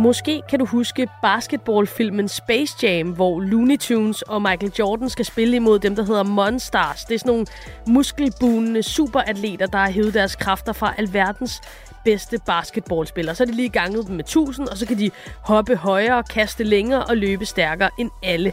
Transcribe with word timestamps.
Måske 0.00 0.42
kan 0.48 0.58
du 0.58 0.64
huske 0.64 1.08
basketballfilmen 1.22 2.28
Space 2.28 2.76
Jam, 2.82 3.08
hvor 3.08 3.40
Looney 3.40 3.76
Tunes 3.76 4.22
og 4.22 4.42
Michael 4.42 4.72
Jordan 4.78 5.08
skal 5.08 5.24
spille 5.24 5.56
imod 5.56 5.78
dem, 5.78 5.96
der 5.96 6.04
hedder 6.04 6.22
Monstars. 6.22 7.04
Det 7.04 7.14
er 7.14 7.18
sådan 7.18 7.30
nogle 7.30 7.46
muskelbunende 7.86 8.82
superatleter, 8.82 9.66
der 9.66 9.78
har 9.78 9.90
hævet 9.90 10.14
deres 10.14 10.36
kræfter 10.36 10.72
fra 10.72 10.94
alverdens 10.98 11.60
bedste 12.04 12.38
basketballspillere. 12.46 13.34
Så 13.34 13.42
er 13.42 13.46
de 13.46 13.52
lige 13.52 13.68
ganget 13.68 14.06
dem 14.06 14.16
med 14.16 14.24
1000, 14.24 14.68
og 14.68 14.76
så 14.76 14.86
kan 14.86 14.98
de 14.98 15.10
hoppe 15.40 15.76
højere, 15.76 16.22
kaste 16.22 16.64
længere 16.64 17.04
og 17.04 17.16
løbe 17.16 17.44
stærkere 17.44 17.90
end 17.98 18.10
alle 18.22 18.52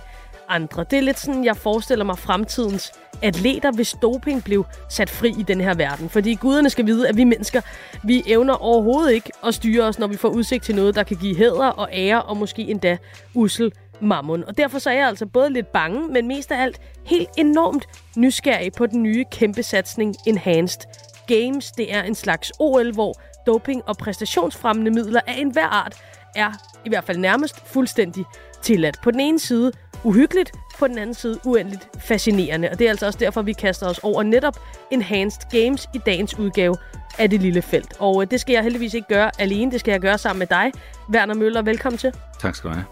andre. 0.50 0.86
Det 0.92 0.98
er 0.98 1.02
lidt 1.02 1.20
sådan, 1.20 1.46
jeg 1.46 1.58
forestiller 1.58 2.06
mig 2.06 2.18
fremtidens 2.18 2.92
atleter, 3.22 3.72
hvis 3.72 3.96
doping 4.02 4.44
blev 4.44 4.66
sat 4.90 5.10
fri 5.10 5.30
i 5.40 5.44
den 5.44 5.62
her 5.62 5.74
verden. 5.74 6.10
Fordi 6.10 6.36
guderne 6.36 6.70
skal 6.70 6.86
vide, 6.86 7.10
at 7.10 7.18
vi 7.18 7.24
mennesker, 7.24 7.62
vi 8.04 8.24
evner 8.28 8.54
overhovedet 8.54 9.14
ikke 9.14 9.32
at 9.46 9.54
styre 9.54 9.84
os, 9.84 10.00
når 10.00 10.08
vi 10.08 10.18
får 10.18 10.30
udsigt 10.30 10.64
til 10.64 10.76
noget, 10.76 10.96
der 10.96 11.04
kan 11.04 11.18
give 11.18 11.38
hæder 11.38 11.68
og 11.68 11.90
ære 11.94 12.22
og 12.22 12.38
måske 12.38 12.62
endda 12.62 12.98
usel 13.34 13.72
mammon. 14.02 14.44
Og 14.44 14.58
derfor 14.58 14.80
så 14.80 14.90
er 14.90 14.94
jeg 14.94 15.08
altså 15.08 15.26
både 15.26 15.50
lidt 15.50 15.68
bange, 15.68 16.08
men 16.08 16.28
mest 16.28 16.52
af 16.52 16.62
alt 16.62 16.82
helt 17.05 17.30
enormt 17.38 17.86
nysgerrig 18.18 18.72
på 18.77 18.86
den 18.86 19.04
nye 19.04 19.26
kæmpe 19.32 19.64
satsning 19.64 20.16
Enhanced 20.27 20.82
Games. 21.27 21.72
Det 21.72 21.94
er 21.94 22.04
en 22.04 22.16
slags 22.16 22.52
OL, 22.60 22.94
hvor 22.94 23.14
doping 23.48 23.82
og 23.88 23.98
præstationsfremmende 23.98 24.91
midler 24.91 25.22
af 25.27 25.36
enhver 25.38 25.68
art 25.68 25.96
er 26.36 26.52
i 26.86 26.90
hvert 26.90 27.04
fald 27.04 27.18
nærmest 27.18 27.68
fuldstændig 27.68 28.26
tilladt. 28.62 28.98
På 29.04 29.12
den 29.12 29.20
ene 29.20 29.40
side 29.40 29.71
uhyggeligt, 30.03 30.51
på 30.79 30.87
den 30.87 30.98
anden 30.98 31.13
side 31.13 31.40
uendeligt 31.45 31.90
fascinerende. 31.99 32.70
Og 32.71 32.79
det 32.79 32.85
er 32.85 32.90
altså 32.90 33.05
også 33.05 33.20
derfor, 33.20 33.41
vi 33.41 33.53
kaster 33.53 33.87
os 33.90 33.99
over 33.99 34.23
netop 34.23 34.59
Enhanced 34.91 35.41
Games 35.51 35.90
i 35.93 35.98
dagens 35.98 36.40
udgave 36.40 36.76
af 37.17 37.29
Det 37.29 37.41
Lille 37.41 37.62
Felt. 37.62 37.93
Og 37.99 38.21
øh, 38.21 38.31
det 38.31 38.41
skal 38.41 38.53
jeg 38.53 38.63
heldigvis 38.63 38.93
ikke 38.93 39.07
gøre 39.07 39.31
alene, 39.41 39.71
det 39.71 39.79
skal 39.79 39.91
jeg 39.91 40.01
gøre 40.01 40.18
sammen 40.18 40.40
med 40.40 40.48
dig. 40.48 40.71
Werner 41.13 41.34
Møller, 41.34 41.62
velkommen 41.62 41.98
til. 41.98 42.13
Tak 42.40 42.55
skal 42.55 42.70
du 42.70 42.75
have. 42.75 42.85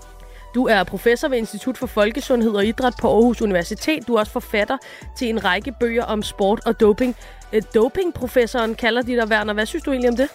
Du 0.55 0.67
er 0.67 0.83
professor 0.83 1.27
ved 1.27 1.37
Institut 1.37 1.77
for 1.77 1.87
Folkesundhed 1.87 2.51
og 2.51 2.65
Idræt 2.65 2.93
på 3.01 3.07
Aarhus 3.07 3.41
Universitet. 3.41 4.07
Du 4.07 4.15
er 4.15 4.19
også 4.19 4.31
forfatter 4.31 4.77
til 5.17 5.29
en 5.29 5.45
række 5.45 5.73
bøger 5.79 6.03
om 6.03 6.23
sport 6.23 6.61
og 6.65 6.79
doping. 6.79 7.15
Øh, 7.53 7.61
dopingprofessoren 7.75 8.75
kalder 8.75 9.01
de 9.01 9.15
dig, 9.15 9.27
Werner. 9.27 9.53
Hvad 9.53 9.65
synes 9.65 9.83
du 9.83 9.91
egentlig 9.91 10.09
om 10.09 10.15
det? 10.15 10.29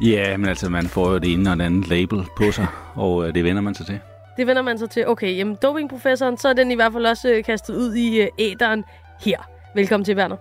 Ja, 0.00 0.36
men 0.36 0.48
altså, 0.48 0.68
man 0.68 0.86
får 0.86 1.10
jo 1.10 1.18
det 1.18 1.32
ene 1.32 1.50
og 1.50 1.56
det 1.56 1.64
andet 1.64 1.88
label 1.88 2.24
på 2.36 2.52
sig, 2.52 2.66
og 2.94 3.28
øh, 3.28 3.34
det 3.34 3.44
vender 3.44 3.62
man 3.62 3.74
sig 3.74 3.86
til. 3.86 4.00
Det 4.38 4.46
vender 4.46 4.62
man 4.62 4.78
sig 4.78 4.90
til. 4.90 5.08
Okay, 5.08 5.36
jamen 5.36 5.56
dopingprofessoren, 5.62 6.36
så 6.36 6.48
er 6.48 6.52
den 6.52 6.70
i 6.70 6.74
hvert 6.74 6.92
fald 6.92 7.06
også 7.06 7.28
øh, 7.28 7.44
kastet 7.44 7.74
ud 7.74 7.94
i 7.94 8.20
øh, 8.20 8.28
æderen 8.38 8.84
her. 9.24 9.38
Velkommen 9.74 10.04
til, 10.04 10.16
Werner. 10.16 10.36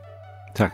Tak. 0.56 0.74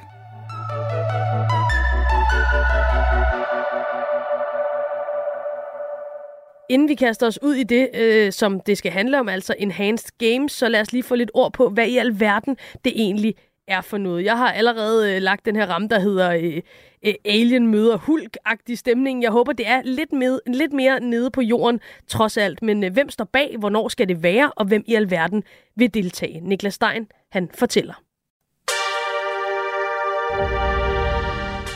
Inden 6.70 6.90
vi 6.90 6.96
kaster 6.96 7.28
os 7.28 7.40
ud 7.42 7.54
i 7.54 7.64
det, 7.64 7.90
øh, 7.94 8.32
som 8.32 8.60
det 8.60 8.78
skal 8.78 8.92
handle 8.92 9.20
om, 9.20 9.30
altså 9.30 9.56
Enhanced 9.60 10.10
Games, 10.18 10.52
så 10.52 10.68
lad 10.68 10.82
os 10.82 10.92
lige 10.92 11.04
få 11.04 11.16
lidt 11.16 11.32
ord 11.34 11.54
på, 11.54 11.70
hvad 11.70 11.88
i 11.88 11.98
alverden 11.98 12.58
det 12.86 12.94
egentlig 12.96 13.36
er 13.67 13.81
for 13.81 13.97
noget. 13.97 14.25
Jeg 14.25 14.38
har 14.38 14.52
allerede 14.52 15.16
øh, 15.16 15.22
lagt 15.22 15.45
den 15.45 15.56
her 15.56 15.66
ramme, 15.66 15.88
der 15.88 16.00
hedder 16.00 16.31
øh, 16.31 16.61
øh, 17.06 17.14
Alien 17.25 17.67
møder 17.67 17.97
Hulk-agtig 17.97 18.75
stemning. 18.75 19.23
Jeg 19.23 19.31
håber, 19.31 19.53
det 19.53 19.67
er 19.67 19.81
lidt, 19.83 20.14
med, 20.14 20.39
lidt 20.47 20.73
mere 20.73 21.00
nede 21.00 21.31
på 21.31 21.42
jorden, 21.42 21.80
trods 22.08 22.38
alt. 22.38 22.61
Men 22.61 22.83
øh, 22.83 22.94
hvem 22.94 23.09
står 23.09 23.25
bag? 23.25 23.55
Hvornår 23.59 23.88
skal 23.88 24.08
det 24.08 24.23
være? 24.23 24.52
Og 24.52 24.65
hvem 24.65 24.83
i 24.88 24.95
alverden 24.95 25.43
vil 25.76 25.93
deltage? 25.93 26.42
Niklas 26.42 26.73
Stein, 26.73 27.08
han 27.32 27.49
fortæller. 27.54 27.93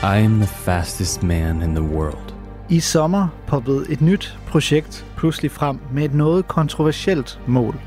I 0.02 0.24
am 0.24 0.36
the 0.36 0.46
fastest 0.46 1.22
man 1.22 1.62
in 1.62 1.74
the 1.74 1.96
world. 1.96 2.34
I 2.70 2.80
sommer 2.80 3.28
poppede 3.46 3.92
et 3.92 4.00
nyt 4.00 4.38
projekt 4.46 5.06
pludselig 5.16 5.50
frem 5.50 5.78
med 5.92 6.04
et 6.04 6.14
noget 6.14 6.48
kontroversielt 6.48 7.40
mål. 7.46 7.80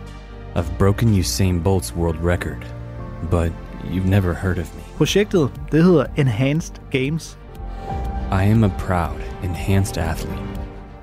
I've 0.55 0.77
broken 0.79 1.19
Usain 1.19 1.59
Bolt's 1.59 1.95
world 1.95 2.19
record, 2.23 2.65
but 3.29 3.51
you've 3.83 4.09
never 4.09 4.33
heard 4.33 4.57
of 4.57 4.75
me. 4.75 4.81
Projektet 4.97 5.49
det 5.71 5.83
hedder 5.83 6.05
Enhanced 6.17 6.75
Games, 6.91 7.37
I 8.31 8.43
am 8.43 8.63
a 8.63 8.69
proud, 8.79 9.19
enhanced 9.43 9.97
athlete. 9.97 10.37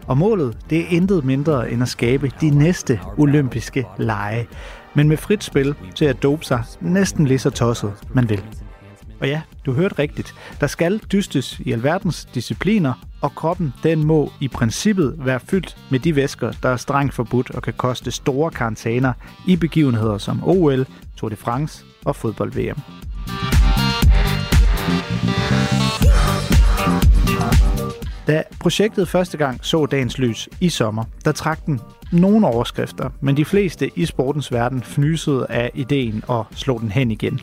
og 0.07 0.19
målet 0.19 0.59
det 0.71 0.81
er 0.81 0.85
intet 0.91 1.25
mindre 1.25 1.71
end 1.71 1.83
at 1.83 1.89
skabe 1.89 2.33
de 2.41 2.51
næste 2.51 3.01
olympiske 3.19 3.87
lege. 3.99 4.47
Men 4.95 5.09
med 5.09 5.17
frit 5.17 5.45
spil 5.45 5.75
til 5.95 6.05
at 6.05 6.23
dope 6.23 6.45
sig 6.45 6.63
næsten 6.81 7.27
lige 7.27 7.39
så 7.39 7.51
tosset 7.51 7.93
man 8.15 8.29
vil. 8.29 8.43
Og 9.21 9.29
ja, 9.29 9.41
du 9.67 9.73
hørte 9.73 9.99
rigtigt. 9.99 10.35
Der 10.61 10.67
skal 10.67 10.99
dystes 10.99 11.61
i 11.61 11.73
alverdens 11.73 12.25
discipliner, 12.25 12.93
og 13.21 13.35
kroppen 13.35 13.75
den 13.83 14.05
må 14.05 14.33
i 14.41 14.49
princippet 14.49 15.15
være 15.19 15.41
fyldt 15.41 15.77
med 15.91 15.99
de 15.99 16.17
væsker, 16.17 16.53
der 16.63 16.69
er 16.69 16.77
strengt 16.77 17.15
forbudt 17.15 17.51
og 17.51 17.63
kan 17.63 17.73
koste 17.73 18.11
store 18.11 18.51
karantæner 18.51 19.13
i 19.47 19.57
begivenheder 19.57 20.19
som 20.19 20.49
OL, 20.49 20.87
Tour 21.17 21.29
de 21.29 21.37
France 21.37 21.85
og 22.05 22.17
fodbold-VM. 22.17 22.81
Da 28.27 28.43
projektet 28.61 29.09
første 29.09 29.37
gang 29.37 29.65
så 29.65 29.87
dagens 29.87 30.19
lys 30.19 30.49
i 30.61 30.69
sommer, 30.69 31.05
der 31.25 31.33
trak 31.33 31.67
den 31.67 31.81
nogle 32.13 32.47
overskrifter, 32.47 33.11
men 33.21 33.37
de 33.37 33.45
fleste 33.45 33.91
i 33.97 34.07
sportens 34.07 34.53
verden 34.53 34.83
fnysede 34.83 35.47
af 35.49 35.71
ideen 35.75 36.25
og 36.27 36.47
slog 36.55 36.81
den 36.81 36.91
hen 36.91 37.11
igen. 37.11 37.41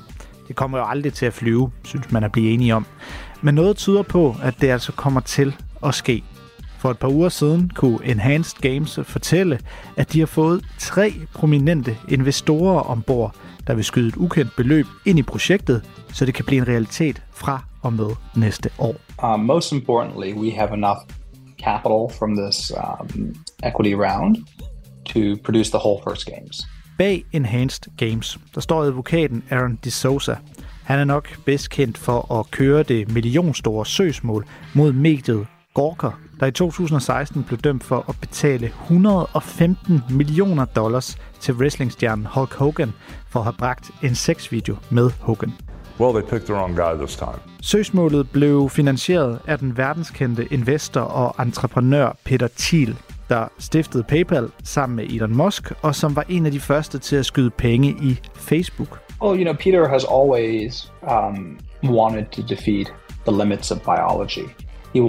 Det 0.48 0.56
kommer 0.56 0.78
jo 0.78 0.86
aldrig 0.86 1.14
til 1.14 1.26
at 1.26 1.34
flyve, 1.34 1.72
synes 1.84 2.12
man 2.12 2.24
at 2.24 2.32
blive 2.32 2.52
enige 2.52 2.76
om. 2.76 2.86
Men 3.42 3.56
noget 3.56 3.78
tyder 3.78 4.04
på, 4.04 4.36
at 4.44 4.56
det 4.62 4.68
altså 4.68 4.92
kommer 4.92 5.22
til 5.22 5.56
at 5.86 5.96
ske. 5.96 6.24
For 6.78 6.92
et 6.92 7.00
par 7.00 7.08
uger 7.08 7.30
siden 7.30 7.72
kunne 7.76 8.00
Enhanced 8.04 8.62
Games 8.62 9.00
fortælle, 9.04 9.60
at 9.98 10.14
de 10.14 10.20
har 10.20 10.28
fået 10.28 10.66
tre 10.80 11.14
prominente 11.34 11.98
investorer 12.10 12.80
ombord, 12.80 13.36
der 13.68 13.74
vil 13.74 13.84
skyde 13.84 14.08
et 14.08 14.16
ukendt 14.16 14.56
beløb 14.58 14.86
ind 15.06 15.20
i 15.20 15.24
projektet, 15.24 15.82
så 16.14 16.26
det 16.26 16.34
kan 16.34 16.46
blive 16.46 16.62
en 16.62 16.68
realitet 16.68 17.22
fra 17.32 17.64
og 17.82 17.94
med 17.94 18.10
næste 18.36 18.70
år. 18.80 18.96
Um, 19.24 19.40
most 19.40 19.72
importantly, 19.72 20.34
we 20.34 20.52
have 20.52 20.74
enough 20.74 20.98
capital 21.64 22.10
from 22.20 22.36
this 22.36 22.72
um, 22.72 23.36
equity 23.64 23.94
round 23.94 24.36
to 25.06 25.20
produce 25.44 25.70
the 25.72 25.80
whole 25.80 26.02
first 26.10 26.26
games. 26.26 26.68
Bag 26.98 27.26
Enhanced 27.32 27.84
Games, 27.98 28.40
der 28.56 28.62
står 28.62 28.84
advokaten 28.84 29.44
Aaron 29.50 29.80
DeSouza. 29.84 30.36
Han 30.84 31.00
er 31.00 31.04
nok 31.04 31.38
bedst 31.46 31.70
kendt 31.70 31.98
for 31.98 32.40
at 32.40 32.52
køre 32.52 32.84
det 32.84 33.12
millionstore 33.12 33.86
søgsmål 33.86 34.46
mod 34.74 34.92
mediet 34.92 35.48
Gawker, 35.76 36.20
der 36.40 36.46
i 36.46 36.52
2016 36.52 37.44
blev 37.44 37.60
dømt 37.60 37.84
for 37.84 38.06
at 38.10 38.16
betale 38.22 38.68
115 38.68 40.02
millioner 40.10 40.66
dollars 40.66 41.18
til 41.40 41.54
wrestlingstjernen 41.54 42.26
Hulk 42.26 42.54
Hogan 42.54 42.94
for 43.30 43.40
at 43.40 43.44
have 43.44 43.56
bragt 43.58 43.92
en 44.04 44.16
sexvideo 44.16 44.76
med 44.90 45.10
Hogan. 45.20 45.54
Well, 46.00 46.14
they 46.14 46.30
picked 46.30 46.46
the 46.46 46.54
wrong 46.54 46.76
guy 46.76 47.06
this 47.06 47.16
time. 47.16 47.40
Søgsmålet 47.62 48.30
blev 48.30 48.70
finansieret 48.70 49.40
af 49.48 49.60
den 49.60 49.78
verdenskendte 49.78 50.54
investor 50.54 51.02
og 51.02 51.46
entreprenør 51.46 52.18
Peter 52.26 52.48
Thiel, 52.58 52.98
der 53.30 53.48
stiftede 53.60 54.04
PayPal 54.04 54.52
sammen 54.64 54.96
med 54.96 55.06
Elon 55.06 55.36
Musk, 55.36 55.72
og 55.82 55.96
som 55.96 56.16
var 56.16 56.26
en 56.30 56.46
af 56.46 56.52
de 56.52 56.60
første 56.60 57.00
til 57.00 57.16
at 57.16 57.26
skyde 57.26 57.50
penge 57.50 57.90
i 57.90 58.20
Facebook. 58.36 59.00
Well, 59.22 59.40
you 59.40 59.44
know, 59.44 59.54
Peter 59.54 59.88
has 59.88 60.06
always 60.12 60.92
um, 61.02 61.60
wanted 61.84 62.26
to 62.32 62.42
defeat 62.42 62.94
the 63.28 63.38
limits 63.38 63.72
of 63.72 63.82
biology. 63.82 64.48
He 64.94 65.02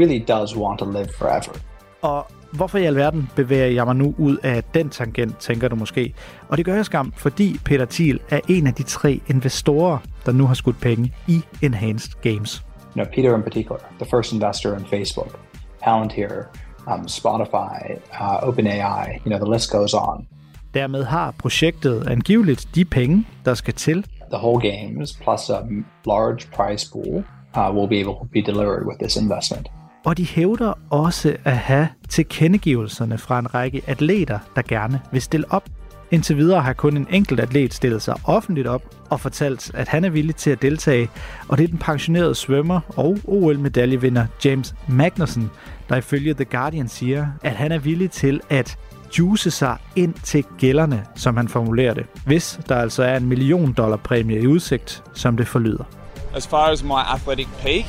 really 0.00 0.24
does 0.28 0.56
want 0.56 0.78
to 0.78 0.84
live 0.84 1.08
forever. 1.18 1.52
Og 2.02 2.26
hvorfor 2.52 2.78
i 2.78 2.84
alverden 2.84 3.30
bevæger 3.36 3.66
jeg 3.66 3.84
mig 3.84 3.96
nu 3.96 4.14
ud 4.18 4.36
af 4.42 4.64
den 4.64 4.90
tangent, 4.90 5.38
tænker 5.38 5.68
du 5.68 5.76
måske. 5.76 6.14
Og 6.48 6.56
det 6.56 6.64
gør 6.64 6.74
jeg 6.74 6.84
skam, 6.84 7.12
fordi 7.16 7.60
Peter 7.64 7.84
Thiel 7.90 8.20
er 8.30 8.40
en 8.48 8.66
af 8.66 8.74
de 8.74 8.82
tre 8.82 9.20
investorer, 9.26 9.98
der 10.26 10.32
nu 10.32 10.46
har 10.46 10.54
skudt 10.54 10.80
penge 10.80 11.14
i 11.26 11.40
Enhanced 11.62 12.12
Games. 12.22 12.64
You 12.96 13.04
know, 13.04 13.06
Peter 13.14 13.36
in 13.36 13.42
particular, 13.42 13.80
the 13.98 14.10
first 14.10 14.32
investor 14.32 14.74
in 14.74 14.84
Facebook, 14.84 15.38
Palantir, 15.82 16.28
um, 16.86 17.06
Spotify, 17.08 17.98
uh, 18.20 18.48
OpenAI, 18.48 19.06
you 19.24 19.30
know, 19.30 19.38
the 19.44 19.52
list 19.52 19.70
goes 19.70 19.94
on. 19.94 20.26
Dermed 20.74 21.04
har 21.04 21.34
projektet 21.38 22.06
angiveligt 22.06 22.68
de 22.74 22.84
penge, 22.84 23.26
der 23.44 23.54
skal 23.54 23.74
til, 23.74 24.06
The 24.32 24.38
whole 24.38 24.70
games 24.70 25.12
plus 25.16 25.50
a 25.50 25.60
large 26.06 26.46
prize 26.56 26.90
pool 26.92 27.24
uh, 27.56 27.76
will 27.76 27.88
be 27.88 27.96
able 28.00 28.14
to 28.14 28.26
be 28.32 28.40
delivered 28.40 28.86
with 28.86 28.98
this 28.98 29.16
investment. 29.16 29.66
og 30.04 30.16
de 30.16 30.24
hævder 30.26 30.72
også 30.90 31.36
at 31.44 31.56
have 31.56 31.88
tilkendegivelserne 32.08 33.18
fra 33.18 33.38
en 33.38 33.54
række 33.54 33.82
atleter, 33.86 34.38
der 34.56 34.62
gerne 34.62 35.00
vil 35.12 35.22
stille 35.22 35.46
op. 35.50 35.64
Indtil 36.10 36.36
videre 36.36 36.62
har 36.62 36.72
kun 36.72 36.96
en 36.96 37.06
enkelt 37.10 37.40
atlet 37.40 37.74
stillet 37.74 38.02
sig 38.02 38.14
offentligt 38.24 38.66
op 38.66 38.82
og 39.10 39.20
fortalt, 39.20 39.70
at 39.74 39.88
han 39.88 40.04
er 40.04 40.10
villig 40.10 40.36
til 40.36 40.50
at 40.50 40.62
deltage, 40.62 41.10
og 41.48 41.58
det 41.58 41.64
er 41.64 41.68
den 41.68 41.78
pensionerede 41.78 42.34
svømmer 42.34 42.80
og 42.96 43.18
OL-medaljevinder 43.24 44.26
James 44.44 44.74
Magnussen, 44.88 45.50
der 45.88 45.96
ifølge 45.96 46.34
The 46.34 46.44
Guardian 46.44 46.88
siger, 46.88 47.26
at 47.42 47.52
han 47.52 47.72
er 47.72 47.78
villig 47.78 48.10
til 48.10 48.40
at 48.50 48.78
juice 49.18 49.50
sig 49.50 49.76
ind 49.96 50.14
til 50.22 50.44
gælderne, 50.58 51.06
som 51.16 51.36
han 51.36 51.48
formulerer 51.48 51.94
det, 51.94 52.06
hvis 52.26 52.60
der 52.68 52.76
altså 52.76 53.02
er 53.02 53.16
en 53.16 53.26
million 53.26 53.72
dollar 53.72 53.96
præmie 53.96 54.40
i 54.40 54.46
udsigt, 54.46 55.02
som 55.14 55.36
det 55.36 55.48
forlyder. 55.48 55.84
As 56.34 56.46
far 56.46 56.70
as 56.70 56.82
my 56.82 57.02
athletic 57.14 57.48
peak, 57.62 57.84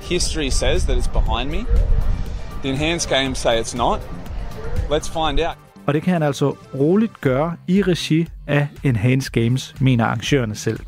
history 0.00 0.48
says 0.48 0.84
that 0.84 0.98
it's 0.98 1.12
behind 1.12 1.50
me. 1.50 1.66
The 2.62 2.70
enhanced 2.70 3.10
games 3.10 3.38
say 3.38 3.60
it's 3.60 3.76
not. 3.76 4.00
Let's 4.90 5.08
find 5.08 5.40
out. 5.40 5.69
Og 5.86 5.94
det 5.94 6.02
kan 6.02 6.12
han 6.12 6.22
altså 6.22 6.56
roligt 6.74 7.20
gøre 7.20 7.56
i 7.68 7.82
regi 7.82 8.26
af 8.46 8.68
Enhanced 8.84 9.32
Games, 9.32 9.74
mener 9.80 10.04
arrangørerne 10.04 10.54
selv. 10.54 10.80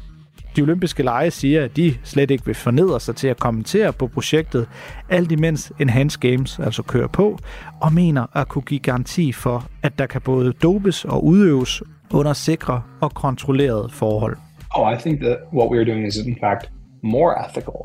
De 0.57 0.63
olympiske 0.63 1.03
lege 1.03 1.31
siger, 1.31 1.65
at 1.65 1.77
de 1.77 1.95
slet 2.05 2.31
ikke 2.31 2.47
vil 2.47 2.55
fornedre 2.55 3.01
sig 3.01 3.17
til 3.17 3.29
at 3.29 3.39
kommentere 3.41 3.93
på 3.93 4.07
projektet, 4.07 4.69
alt 5.09 5.33
imens 5.33 5.73
Enhanced 5.81 6.21
Games 6.21 6.59
altså 6.59 6.83
kører 6.83 7.07
på, 7.07 7.39
og 7.81 7.93
mener 7.93 8.27
at 8.37 8.49
kunne 8.49 8.63
give 8.63 8.81
garanti 8.81 9.33
for, 9.33 9.67
at 9.83 9.99
der 9.99 10.07
kan 10.07 10.21
både 10.21 10.53
dopes 10.53 11.05
og 11.05 11.25
udøves 11.25 11.83
under 12.11 12.33
sikre 12.33 12.83
og 13.01 13.15
kontrollerede 13.15 13.89
forhold. 13.93 14.37
Oh, 14.77 14.93
I 14.93 14.97
think 15.01 15.21
that 15.21 15.37
what 15.55 15.71
we 15.71 15.79
are 15.79 15.85
doing 15.85 16.07
is 16.07 16.17
in 16.17 16.37
fact 16.41 16.71
more 17.03 17.35
ethical 17.49 17.79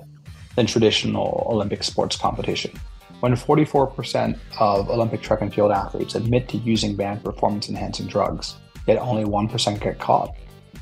than 0.58 0.68
traditional 0.68 1.28
Olympic 1.46 1.86
sports 1.86 2.16
competition. 2.16 2.74
When 3.22 3.34
44% 3.34 4.38
of 4.60 4.90
Olympic 4.90 5.22
track 5.22 5.42
and 5.42 5.52
field 5.54 5.72
athletes 5.72 6.16
admit 6.16 6.48
to 6.50 6.58
using 6.58 6.96
banned 6.96 7.24
performance 7.24 7.68
enhancing 7.70 8.08
drugs, 8.08 8.58
yet 8.88 9.00
only 9.00 9.24
1% 9.24 9.82
get 9.82 9.98
caught, 9.98 10.36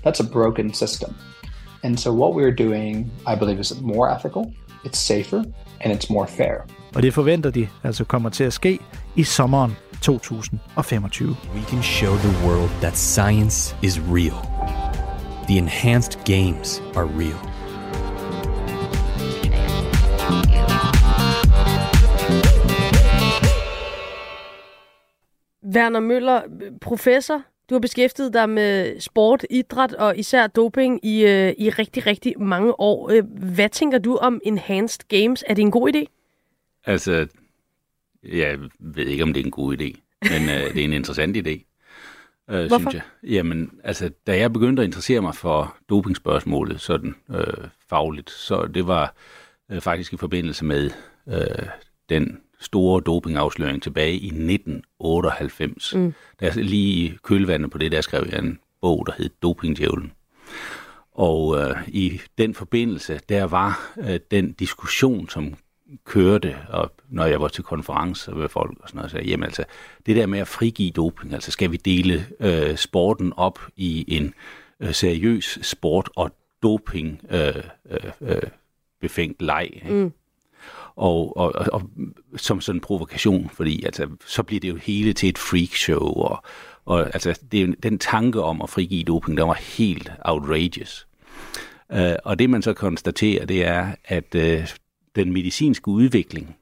that's 0.03 0.19
a 0.19 0.23
broken 0.23 0.73
system. 0.73 1.15
And 1.83 1.99
so 1.99 2.11
what 2.11 2.33
we're 2.33 2.51
doing, 2.51 3.09
I 3.25 3.35
believe, 3.35 3.59
is 3.59 3.81
more 3.81 4.09
ethical, 4.09 4.53
it's 4.83 4.99
safer, 4.99 5.45
and 5.81 5.93
it's 5.93 6.09
more 6.09 6.27
fair. 6.27 6.65
Og 6.95 7.01
det 7.01 7.13
forventer 7.13 7.49
de 7.49 7.67
altså 7.83 8.03
kommer 8.03 8.29
til 8.29 8.43
at 8.43 8.53
ske 8.53 8.79
i 9.15 9.23
sommeren 9.23 9.75
2025. 10.01 11.35
We 11.55 11.61
can 11.67 11.83
show 11.83 12.15
the 12.15 12.47
world 12.47 12.69
that 12.69 12.97
science 12.97 13.75
is 13.83 13.99
real. 13.99 14.37
The 15.47 15.57
enhanced 15.57 16.25
games 16.25 16.81
are 16.95 17.05
real. 17.05 17.54
Werner 25.75 25.99
Møller, 25.99 26.41
professor. 26.81 27.41
Du 27.69 27.75
har 27.75 27.79
beskæftiget 27.79 28.33
dig 28.33 28.49
med 28.49 28.99
sport, 28.99 29.45
idræt 29.49 29.93
og 29.93 30.17
især 30.17 30.47
doping 30.47 31.05
i, 31.05 31.25
øh, 31.25 31.53
i 31.57 31.69
rigtig, 31.69 32.05
rigtig 32.05 32.33
mange 32.39 32.79
år. 32.79 33.09
Øh, 33.09 33.23
hvad 33.53 33.69
tænker 33.69 33.97
du 33.97 34.15
om 34.15 34.41
Enhanced 34.43 34.99
Games? 35.07 35.43
Er 35.47 35.53
det 35.53 35.61
en 35.61 35.71
god 35.71 35.95
idé? 35.95 36.05
Altså, 36.85 37.27
jeg 38.23 38.59
ved 38.79 39.05
ikke, 39.05 39.23
om 39.23 39.33
det 39.33 39.41
er 39.41 39.45
en 39.45 39.51
god 39.51 39.73
idé, 39.73 39.99
men 40.21 40.49
øh, 40.49 40.73
det 40.73 40.79
er 40.79 40.83
en 40.83 40.93
interessant 40.93 41.37
idé, 41.37 41.63
øh, 42.49 42.67
Hvorfor? 42.67 42.77
synes 42.77 42.93
jeg. 42.93 43.01
Jamen, 43.23 43.71
altså, 43.83 44.11
da 44.27 44.37
jeg 44.37 44.53
begyndte 44.53 44.81
at 44.81 44.85
interessere 44.87 45.21
mig 45.21 45.35
for 45.35 45.77
dopingspørgsmålet 45.89 46.81
sådan 46.81 47.15
øh, 47.29 47.67
fagligt, 47.89 48.29
så 48.29 48.67
det 48.73 48.87
var 48.87 49.15
øh, 49.71 49.81
faktisk 49.81 50.13
i 50.13 50.17
forbindelse 50.17 50.65
med 50.65 50.91
øh, 51.27 51.67
den 52.09 52.41
store 52.59 53.01
dopingafsløring 53.05 53.83
tilbage 53.83 54.13
i 54.13 54.25
1998. 54.25 55.95
Mm. 55.95 56.13
Der 56.39 56.47
er 56.47 56.53
lige 56.55 57.05
i 57.05 57.17
kølvandet 57.23 57.71
på 57.71 57.77
det, 57.77 57.91
der 57.91 58.01
skrev 58.01 58.27
jeg 58.31 58.39
en 58.39 58.59
bog, 58.81 59.03
der 59.07 59.13
hed 59.17 59.29
Dopingdjævlen. 59.41 60.11
Og 61.11 61.57
øh, 61.57 61.75
i 61.87 62.21
den 62.37 62.53
forbindelse, 62.53 63.19
der 63.29 63.43
var 63.43 63.93
øh, 63.97 64.19
den 64.31 64.51
diskussion, 64.51 65.29
som 65.29 65.55
kørte, 66.03 66.57
og 66.69 66.91
når 67.09 67.25
jeg 67.25 67.41
var 67.41 67.47
til 67.47 67.63
konferencer 67.63 68.35
med 68.35 68.49
folk 68.49 68.77
og 68.81 68.89
sådan 68.89 68.97
noget, 68.97 69.11
så 69.11 69.17
jeg, 69.17 69.25
jamen 69.25 69.43
altså, 69.43 69.63
det 70.05 70.15
der 70.15 70.25
med 70.25 70.39
at 70.39 70.47
frigive 70.47 70.91
doping, 70.91 71.33
altså 71.33 71.51
skal 71.51 71.71
vi 71.71 71.77
dele 71.77 72.25
øh, 72.39 72.77
sporten 72.77 73.33
op 73.37 73.59
i 73.75 74.05
en 74.07 74.33
øh, 74.79 74.93
seriøs 74.93 75.59
sport 75.61 76.09
og 76.15 76.31
doping 76.63 77.21
øh, 77.29 77.55
øh, 77.89 78.11
øh, 78.21 78.41
befængt 79.01 79.41
leg. 79.41 79.69
Ikke? 79.73 79.93
Mm. 79.93 80.11
Og, 80.95 81.37
og, 81.37 81.55
og, 81.55 81.65
og 81.73 81.81
som 82.37 82.61
sådan 82.61 82.77
en 82.77 82.81
provokation, 82.81 83.49
fordi 83.53 83.85
altså, 83.85 84.07
så 84.27 84.43
bliver 84.43 84.59
det 84.59 84.69
jo 84.69 84.75
hele 84.75 85.13
til 85.13 85.29
et 85.29 85.37
freakshow, 85.37 86.13
og, 86.13 86.43
og 86.85 87.05
altså, 87.13 87.39
det 87.51 87.83
den 87.83 87.99
tanke 87.99 88.41
om 88.41 88.61
at 88.61 88.69
frigive 88.69 89.03
doping, 89.03 89.37
der 89.37 89.43
var 89.43 89.53
helt 89.77 90.11
outrageous. 90.25 91.07
Uh, 91.89 92.15
og 92.23 92.39
det 92.39 92.49
man 92.49 92.61
så 92.61 92.73
konstaterer, 92.73 93.45
det 93.45 93.65
er, 93.65 93.95
at 94.05 94.35
uh, 94.35 94.67
den 95.15 95.33
medicinske 95.33 95.87
udvikling 95.87 96.55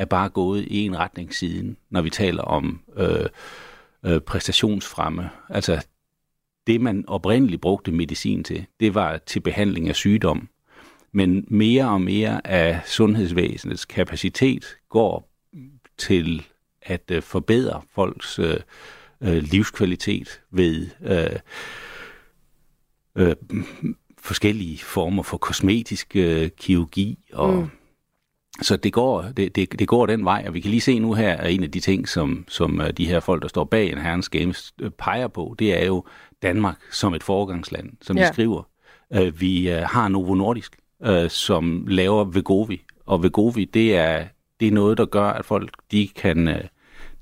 er 0.00 0.04
bare 0.04 0.28
gået 0.28 0.64
i 0.64 0.86
en 0.86 0.98
retning 0.98 1.34
siden, 1.34 1.76
når 1.90 2.02
vi 2.02 2.10
taler 2.10 2.42
om 2.42 2.80
øh, 2.96 3.26
øh, 4.04 4.20
præstationsfremme. 4.20 5.30
Altså 5.48 5.86
det, 6.66 6.80
man 6.80 7.04
oprindeligt 7.06 7.60
brugte 7.60 7.92
medicin 7.92 8.44
til, 8.44 8.66
det 8.80 8.94
var 8.94 9.18
til 9.18 9.40
behandling 9.40 9.88
af 9.88 9.96
sygdom. 9.96 10.48
Men 11.12 11.44
mere 11.48 11.88
og 11.88 12.00
mere 12.00 12.46
af 12.46 12.80
sundhedsvæsenets 12.86 13.84
kapacitet 13.84 14.64
går 14.88 15.30
til 15.98 16.46
at 16.82 17.10
øh, 17.10 17.22
forbedre 17.22 17.82
folks 17.94 18.38
øh, 18.38 18.56
øh, 19.20 19.42
livskvalitet 19.42 20.40
ved 20.50 20.88
øh, 21.02 21.38
øh, 23.16 23.36
forskellige 24.18 24.78
former 24.78 25.22
for 25.22 25.36
kosmetisk 25.36 26.16
øh, 26.16 26.50
kirurgi 26.50 27.18
og 27.32 27.54
mm. 27.54 27.70
Så 28.62 28.76
det 28.76 28.92
går, 28.92 29.22
det, 29.22 29.56
det, 29.56 29.78
det 29.78 29.88
går 29.88 30.06
den 30.06 30.24
vej, 30.24 30.44
og 30.46 30.54
vi 30.54 30.60
kan 30.60 30.70
lige 30.70 30.80
se 30.80 30.98
nu 30.98 31.14
her, 31.14 31.36
at 31.36 31.54
en 31.54 31.62
af 31.62 31.70
de 31.70 31.80
ting, 31.80 32.08
som, 32.08 32.44
som 32.48 32.80
øh, 32.80 32.90
de 32.90 33.06
her 33.06 33.20
folk, 33.20 33.42
der 33.42 33.48
står 33.48 33.64
bag 33.64 33.92
en 33.92 33.98
herrens 33.98 34.28
games, 34.28 34.72
øh, 34.80 34.90
peger 34.90 35.28
på, 35.28 35.54
det 35.58 35.82
er 35.82 35.86
jo 35.86 36.04
Danmark 36.42 36.76
som 36.92 37.14
et 37.14 37.22
foregangsland, 37.22 37.90
som 38.00 38.16
ja. 38.16 38.22
Ja. 38.22 38.28
de 38.28 38.34
skriver. 38.34 38.62
Øh, 39.12 39.40
Vi 39.40 39.70
øh, 39.70 39.82
har 39.82 40.08
Novo 40.08 40.34
Nordisk, 40.34 40.76
øh, 41.04 41.30
som 41.30 41.86
laver 41.88 42.24
Vegovi, 42.24 42.82
og 43.06 43.22
Vegovi, 43.22 43.64
det 43.64 43.96
er, 43.96 44.24
det 44.60 44.68
er 44.68 44.72
noget, 44.72 44.98
der 44.98 45.04
gør, 45.04 45.26
at 45.26 45.44
folk 45.44 45.70
de 45.90 46.08
kan, 46.08 46.48
øh, 46.48 46.64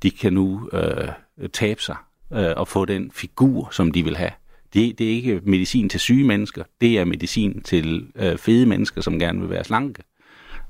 de 0.02 0.10
kan 0.10 0.32
nu 0.32 0.70
øh, 0.72 1.08
tabe 1.52 1.82
sig 1.82 1.96
øh, 2.32 2.52
og 2.56 2.68
få 2.68 2.84
den 2.84 3.10
figur, 3.10 3.68
som 3.72 3.92
de 3.92 4.04
vil 4.04 4.16
have. 4.16 4.30
Det, 4.74 4.98
det 4.98 5.06
er 5.06 5.10
ikke 5.10 5.40
medicin 5.44 5.88
til 5.88 6.00
syge 6.00 6.24
mennesker, 6.24 6.62
det 6.80 6.98
er 6.98 7.04
medicin 7.04 7.62
til 7.62 8.06
øh, 8.16 8.38
fede 8.38 8.66
mennesker, 8.66 9.00
som 9.00 9.18
gerne 9.18 9.40
vil 9.40 9.50
være 9.50 9.64
slanke. 9.64 10.02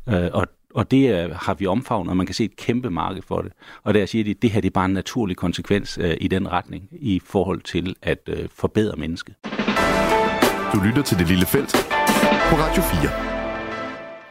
Øh, 0.09 0.31
og, 0.33 0.47
og 0.75 0.91
det 0.91 1.25
øh, 1.25 1.31
har 1.35 1.55
vi 1.55 1.67
omfavnet, 1.67 2.11
og 2.11 2.17
man 2.17 2.27
kan 2.27 2.35
se 2.35 2.45
et 2.45 2.57
kæmpe 2.57 2.91
marked 2.91 3.23
for 3.23 3.43
det. 3.43 3.53
Og 3.83 3.95
der 3.95 4.07
siger 4.07 4.25
de, 4.25 4.31
at 4.31 4.43
det 4.43 4.51
her 4.51 4.61
det 4.61 4.69
er 4.69 4.75
bare 4.75 4.85
en 4.85 4.93
naturlig 4.93 5.37
konsekvens 5.37 5.99
øh, 6.01 6.17
i 6.21 6.29
den 6.29 6.53
retning, 6.53 6.89
i 6.93 7.21
forhold 7.25 7.61
til 7.61 7.97
at 8.03 8.19
øh, 8.27 8.49
forbedre 8.55 8.97
mennesket. 8.97 9.35
Du 10.73 10.81
lytter 10.87 11.03
til 11.03 11.19
Det 11.19 11.29
Lille 11.29 11.47
Felt 11.47 11.98
på 12.51 12.55
Radio 12.57 12.83
4. 12.83 13.29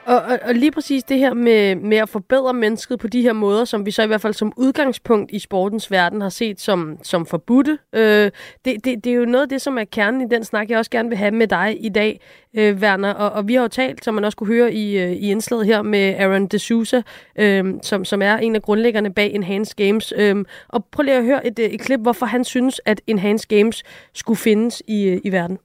Og, 0.08 0.22
og, 0.22 0.39
og 0.44 0.53
lige 0.56 0.72
præcis 0.72 1.03
det 1.03 1.17
her 1.17 1.34
med, 1.34 1.75
med 1.75 1.98
at 1.98 2.10
forbedre 2.10 2.53
mennesket 2.53 3.00
på 3.00 3.08
de 3.08 3.22
her 3.22 3.34
måder, 3.34 3.65
som 3.65 3.86
vi 3.86 3.91
så 3.91 4.03
i 4.03 4.08
hvert 4.08 4.22
fald 4.22 4.34
som 4.34 4.53
udgangspunkt 4.58 5.32
i 5.32 5.39
sportens 5.39 5.91
verden 5.91 6.22
har 6.22 6.29
set 6.29 6.62
som, 6.62 6.98
som 7.03 7.25
forbudte, 7.25 7.77
øh, 7.94 8.32
det, 8.65 8.86
det, 8.86 9.03
det 9.03 9.08
er 9.08 9.13
jo 9.13 9.25
noget 9.25 9.44
af 9.44 9.50
det, 9.50 9.62
som 9.62 9.77
er 9.77 9.84
kernen 9.84 10.22
i 10.22 10.25
den 10.32 10.44
snak, 10.44 10.70
jeg 10.70 10.77
også 10.77 10.91
gerne 10.91 11.10
vil 11.10 11.17
have 11.17 11.32
med 11.32 11.48
dig 11.48 11.77
i 11.86 11.89
dag, 11.89 12.22
øh, 12.53 12.77
Werner. 12.77 13.13
Og, 13.13 13.29
og 13.32 13.48
vi 13.48 13.53
har 13.53 13.62
jo 13.62 13.67
talt, 13.67 14.06
som 14.06 14.13
man 14.13 14.24
også 14.24 14.38
kunne 14.38 14.53
høre 14.53 14.74
i, 14.74 15.00
øh, 15.00 15.12
i 15.12 15.32
indslaget 15.32 15.65
her, 15.65 15.82
med 15.82 16.15
Aaron 16.17 16.50
D'Souza, 16.53 17.01
øh, 17.44 17.74
som, 17.82 18.06
som 18.06 18.22
er 18.22 18.38
en 18.38 18.56
af 18.56 18.62
grundlæggerne 18.62 19.13
bag 19.13 19.34
Enhanced 19.34 19.75
Games. 19.75 20.13
Øh, 20.17 20.36
og 20.67 20.86
prøv 20.86 21.03
lige 21.03 21.17
at 21.17 21.24
høre 21.24 21.48
et, 21.48 21.60
øh, 21.60 21.65
et 21.65 21.82
klip, 21.82 22.00
hvorfor 22.00 22.25
han 22.25 22.44
synes, 22.44 22.82
at 22.86 23.01
Enhanced 23.08 23.48
Games 23.48 23.84
skulle 24.13 24.38
findes 24.38 24.84
i, 24.88 25.03
øh, 25.03 25.22
i 25.24 25.32
verden. 25.32 25.58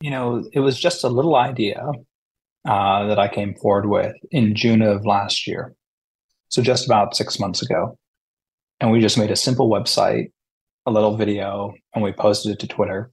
You 0.00 0.10
know, 0.10 0.44
it 0.52 0.60
was 0.60 0.78
just 0.78 1.04
a 1.04 1.08
little 1.08 1.36
idea 1.36 1.84
uh, 2.66 3.06
that 3.06 3.18
I 3.18 3.28
came 3.28 3.54
forward 3.54 3.88
with 3.88 4.14
in 4.30 4.54
June 4.54 4.82
of 4.82 5.04
last 5.04 5.46
year. 5.46 5.74
So 6.48 6.62
just 6.62 6.86
about 6.86 7.16
six 7.16 7.38
months 7.38 7.62
ago. 7.62 7.98
And 8.80 8.90
we 8.90 9.00
just 9.00 9.18
made 9.18 9.30
a 9.30 9.36
simple 9.36 9.70
website, 9.70 10.32
a 10.86 10.90
little 10.90 11.16
video, 11.16 11.72
and 11.94 12.02
we 12.02 12.12
posted 12.12 12.52
it 12.52 12.58
to 12.60 12.68
Twitter. 12.68 13.10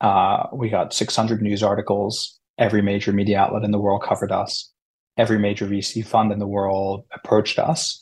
Uh, 0.00 0.46
we 0.52 0.68
got 0.68 0.92
600 0.92 1.42
news 1.42 1.62
articles. 1.62 2.38
Every 2.58 2.82
major 2.82 3.12
media 3.12 3.38
outlet 3.38 3.64
in 3.64 3.70
the 3.70 3.80
world 3.80 4.02
covered 4.02 4.32
us. 4.32 4.70
Every 5.16 5.38
major 5.38 5.66
VC 5.66 6.04
fund 6.04 6.32
in 6.32 6.38
the 6.38 6.46
world 6.46 7.04
approached 7.14 7.58
us. 7.58 8.00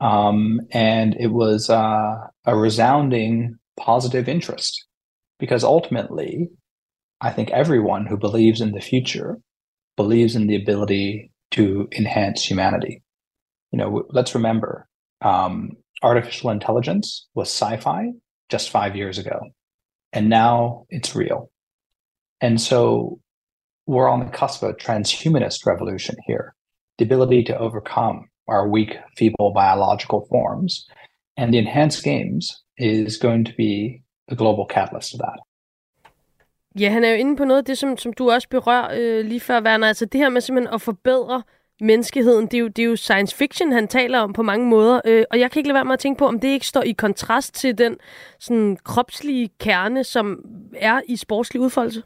Um, 0.00 0.60
and 0.70 1.16
it 1.18 1.28
was 1.28 1.68
uh, 1.68 2.16
a 2.44 2.56
resounding 2.56 3.58
positive 3.78 4.28
interest 4.28 4.86
because 5.38 5.64
ultimately, 5.64 6.48
I 7.20 7.30
think 7.30 7.50
everyone 7.50 8.06
who 8.06 8.16
believes 8.16 8.60
in 8.60 8.72
the 8.72 8.80
future 8.80 9.38
believes 9.96 10.34
in 10.36 10.46
the 10.46 10.56
ability 10.56 11.30
to 11.52 11.88
enhance 11.92 12.44
humanity. 12.44 13.02
You 13.72 13.78
know, 13.78 14.04
let's 14.10 14.34
remember 14.34 14.88
um, 15.20 15.72
artificial 16.02 16.50
intelligence 16.50 17.26
was 17.34 17.48
sci 17.48 17.76
fi 17.76 18.12
just 18.48 18.70
five 18.70 18.96
years 18.96 19.18
ago. 19.18 19.40
and 20.12 20.28
now 20.28 20.86
it's 20.90 21.14
real. 21.14 21.50
And 22.40 22.60
so 22.60 23.20
we're 23.86 24.08
on 24.08 24.20
the 24.20 24.30
cusp 24.30 24.62
of 24.62 24.70
a 24.70 24.74
transhumanist 24.74 25.66
revolution 25.66 26.16
here 26.26 26.54
the 26.98 27.04
ability 27.04 27.42
to 27.44 27.58
overcome 27.58 28.28
our 28.46 28.68
weak, 28.68 28.96
feeble 29.16 29.52
biological 29.54 30.26
forms. 30.26 30.86
And 31.36 31.54
the 31.54 31.58
enhanced 31.58 32.02
games 32.02 32.62
is 32.76 33.16
going 33.16 33.44
to 33.44 33.54
be 33.54 34.02
the 34.28 34.36
global 34.36 34.66
catalyst 34.66 35.14
of 35.14 35.20
that. 35.20 35.38
Ja, 36.78 36.90
han 36.90 37.04
er 37.04 37.10
jo 37.10 37.16
inde 37.16 37.36
på 37.36 37.44
noget 37.44 37.58
af 37.58 37.64
det, 37.64 37.78
som, 37.78 37.98
som 37.98 38.12
du 38.12 38.30
også 38.30 38.48
berører 38.48 38.88
øh, 39.00 39.24
lige 39.26 39.40
før, 39.40 39.62
Werner. 39.62 39.88
Altså 39.88 40.04
det 40.04 40.20
her 40.20 40.28
med 40.28 40.40
simpelthen 40.40 40.74
at 40.74 40.80
forbedre 40.80 41.42
menneskeheden, 41.80 42.46
det 42.46 42.54
er, 42.54 42.58
jo, 42.58 42.68
det 42.68 42.78
er 42.78 42.86
jo 42.86 42.96
science 42.96 43.36
fiction, 43.36 43.72
han 43.72 43.88
taler 43.88 44.18
om 44.18 44.32
på 44.32 44.42
mange 44.42 44.66
måder. 44.66 45.00
Øh, 45.04 45.24
og 45.30 45.40
jeg 45.40 45.50
kan 45.50 45.60
ikke 45.60 45.68
lade 45.68 45.74
være 45.74 45.84
med 45.84 45.92
at 45.92 45.98
tænke 45.98 46.18
på, 46.18 46.26
om 46.26 46.40
det 46.40 46.48
ikke 46.48 46.66
står 46.66 46.82
i 46.82 46.92
kontrast 46.92 47.54
til 47.54 47.78
den 47.78 47.96
sådan, 48.40 48.78
kropslige 48.84 49.50
kerne, 49.60 50.04
som 50.04 50.44
er 50.76 51.00
i 51.08 51.16
sportslig 51.16 51.62
udfoldelse. 51.62 52.02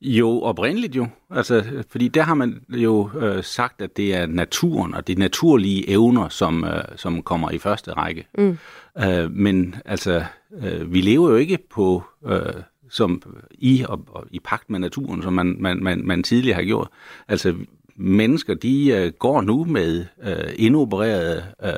Jo, 0.00 0.40
oprindeligt 0.40 0.96
jo. 0.96 1.06
Altså, 1.30 1.84
fordi 1.90 2.08
der 2.08 2.22
har 2.22 2.34
man 2.34 2.62
jo 2.68 3.10
øh, 3.20 3.44
sagt, 3.44 3.82
at 3.82 3.96
det 3.96 4.14
er 4.14 4.26
naturen 4.26 4.94
og 4.94 5.08
de 5.08 5.14
naturlige 5.14 5.90
evner, 5.90 6.28
som, 6.28 6.64
øh, 6.64 6.84
som 6.96 7.22
kommer 7.22 7.50
i 7.50 7.58
første 7.58 7.92
række. 7.92 8.26
Mm. 8.38 8.58
Øh, 8.98 9.30
men 9.30 9.74
altså, 9.84 10.24
øh, 10.62 10.92
vi 10.92 11.00
lever 11.00 11.30
jo 11.30 11.36
ikke 11.36 11.58
på 11.70 12.02
øh, 12.26 12.52
som 12.92 13.22
i 13.50 13.84
og, 13.88 14.04
og 14.08 14.24
i 14.30 14.38
pagt 14.38 14.70
med 14.70 14.78
naturen, 14.78 15.22
som 15.22 15.32
man, 15.32 15.56
man, 15.58 15.82
man, 15.82 16.06
man 16.06 16.22
tidligere 16.22 16.56
har 16.56 16.64
gjort. 16.64 16.88
Altså, 17.28 17.54
mennesker, 17.96 18.54
de 18.54 18.88
øh, 18.88 19.12
går 19.12 19.40
nu 19.40 19.64
med 19.64 20.04
øh, 20.22 20.52
indopererede 20.56 21.44
øh, 21.64 21.72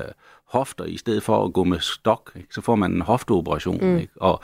hofter, 0.45 0.85
i 0.85 0.97
stedet 0.97 1.23
for 1.23 1.45
at 1.45 1.53
gå 1.53 1.65
med 1.65 1.81
stok. 1.81 2.33
Ikke? 2.37 2.49
Så 2.51 2.61
får 2.61 2.77
man 2.77 2.93
en 2.93 3.01
hofteoperation. 3.01 3.79
Mm. 3.81 3.99
Ikke? 3.99 4.13
Og 4.17 4.43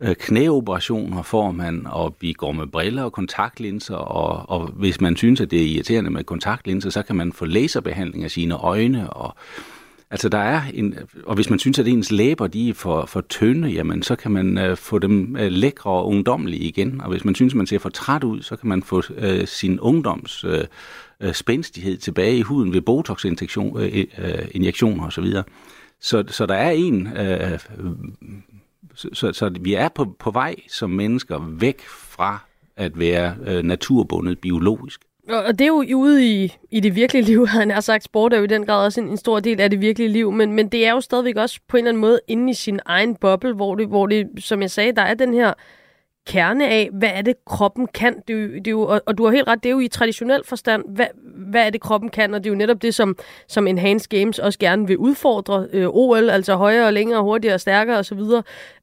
øh, 0.00 0.14
knæoperationer 0.14 1.22
får 1.22 1.50
man, 1.50 1.86
og 1.86 2.14
vi 2.20 2.32
går 2.32 2.52
med 2.52 2.66
briller 2.66 3.02
og 3.02 3.12
kontaktlinser, 3.12 3.96
og, 3.96 4.60
og 4.60 4.66
hvis 4.66 5.00
man 5.00 5.16
synes, 5.16 5.40
at 5.40 5.50
det 5.50 5.62
er 5.62 5.66
irriterende 5.66 6.10
med 6.10 6.24
kontaktlinser, 6.24 6.90
så 6.90 7.02
kan 7.02 7.16
man 7.16 7.32
få 7.32 7.44
laserbehandling 7.44 8.24
af 8.24 8.30
sine 8.30 8.54
øjne, 8.54 9.10
og 9.10 9.34
Altså 10.16 10.28
der 10.28 10.38
er 10.38 10.62
en, 10.74 10.94
og 11.24 11.34
hvis 11.34 11.50
man 11.50 11.58
synes, 11.58 11.78
at 11.78 11.86
ens 11.86 12.12
læber 12.12 12.46
de 12.46 12.68
er 12.68 12.74
for, 12.74 13.06
for 13.06 13.20
tynde, 13.20 13.68
jamen 13.68 14.02
så 14.02 14.16
kan 14.16 14.30
man 14.30 14.58
øh, 14.58 14.76
få 14.76 14.98
dem 14.98 15.36
øh, 15.36 15.52
lækre 15.52 15.90
og 15.90 16.06
ungdomlige 16.06 16.62
igen. 16.62 17.00
Og 17.00 17.10
hvis 17.10 17.24
man 17.24 17.34
synes, 17.34 17.52
at 17.52 17.56
man 17.56 17.66
ser 17.66 17.78
for 17.78 17.88
træt 17.88 18.24
ud, 18.24 18.42
så 18.42 18.56
kan 18.56 18.68
man 18.68 18.82
få 18.82 19.02
øh, 19.16 19.46
sin 19.46 19.80
ungdoms 19.80 20.44
øh, 20.44 20.64
øh, 21.20 21.34
spændstighed 21.34 21.96
tilbage 21.96 22.36
i 22.36 22.40
huden 22.42 22.72
ved 22.72 22.80
botox-injektioner 22.80 23.82
øh, 23.82 24.04
øh, 24.18 24.48
injektioner 24.50 25.06
osv. 25.06 25.32
Så, 26.00 26.24
så 26.28 26.46
der 26.46 26.54
er 26.54 26.70
en, 26.70 27.06
øh, 27.06 27.58
så, 28.94 29.08
så, 29.12 29.32
så 29.32 29.50
vi 29.60 29.74
er 29.74 29.88
på, 29.88 30.16
på 30.18 30.30
vej 30.30 30.56
som 30.68 30.90
mennesker 30.90 31.38
væk 31.38 31.80
fra 31.88 32.38
at 32.76 32.98
være 32.98 33.36
øh, 33.46 33.62
naturbundet 33.62 34.38
biologisk. 34.38 35.00
Og 35.28 35.58
det 35.58 35.60
er 35.60 35.68
jo 35.68 35.84
ude 35.96 36.26
i, 36.26 36.56
i 36.70 36.80
det 36.80 36.94
virkelige 36.94 37.24
liv, 37.24 37.46
han 37.58 37.70
har 37.70 37.80
sagt. 37.80 38.04
Sport 38.04 38.32
er 38.32 38.38
jo 38.38 38.44
i 38.44 38.46
den 38.46 38.66
grad 38.66 38.84
også 38.84 39.00
en, 39.00 39.08
en 39.08 39.16
stor 39.16 39.40
del 39.40 39.60
af 39.60 39.70
det 39.70 39.80
virkelige 39.80 40.08
liv, 40.08 40.32
men, 40.32 40.52
men 40.52 40.68
det 40.68 40.86
er 40.86 40.90
jo 40.90 41.00
stadigvæk 41.00 41.36
også 41.36 41.60
på 41.68 41.76
en 41.76 41.78
eller 41.78 41.90
anden 41.90 42.00
måde 42.00 42.20
inde 42.28 42.50
i 42.50 42.54
sin 42.54 42.80
egen 42.84 43.14
boble, 43.14 43.52
hvor 43.52 43.74
det, 43.74 43.88
hvor 43.88 44.06
det 44.06 44.28
som 44.38 44.62
jeg 44.62 44.70
sagde, 44.70 44.92
der 44.92 45.02
er 45.02 45.14
den 45.14 45.34
her 45.34 45.52
kerne 46.26 46.68
af, 46.68 46.90
hvad 46.92 47.08
er 47.12 47.22
det, 47.22 47.34
kroppen 47.46 47.86
kan. 47.94 48.22
Det 48.28 48.36
er 48.36 48.40
jo, 48.40 48.48
det 48.48 48.66
er 48.66 48.70
jo, 48.70 48.82
og, 48.82 49.02
og 49.06 49.18
du 49.18 49.24
har 49.24 49.32
helt 49.32 49.48
ret, 49.48 49.62
det 49.62 49.68
er 49.68 49.72
jo 49.72 49.78
i 49.78 49.88
traditionel 49.88 50.44
forstand, 50.44 50.84
hvad, 50.88 51.06
hvad 51.50 51.66
er 51.66 51.70
det, 51.70 51.80
kroppen 51.80 52.10
kan, 52.10 52.34
og 52.34 52.44
det 52.44 52.50
er 52.50 52.54
jo 52.54 52.58
netop 52.58 52.82
det, 52.82 52.94
som, 52.94 53.16
som 53.48 53.66
Enhanced 53.66 54.08
Games 54.08 54.38
også 54.38 54.58
gerne 54.58 54.86
vil 54.86 54.98
udfordre. 54.98 55.66
Øh, 55.72 55.88
OL, 55.88 56.30
altså 56.30 56.56
højere, 56.56 56.92
længere, 56.92 57.22
hurtigere, 57.22 57.58
stærkere 57.58 57.98
osv. 57.98 58.20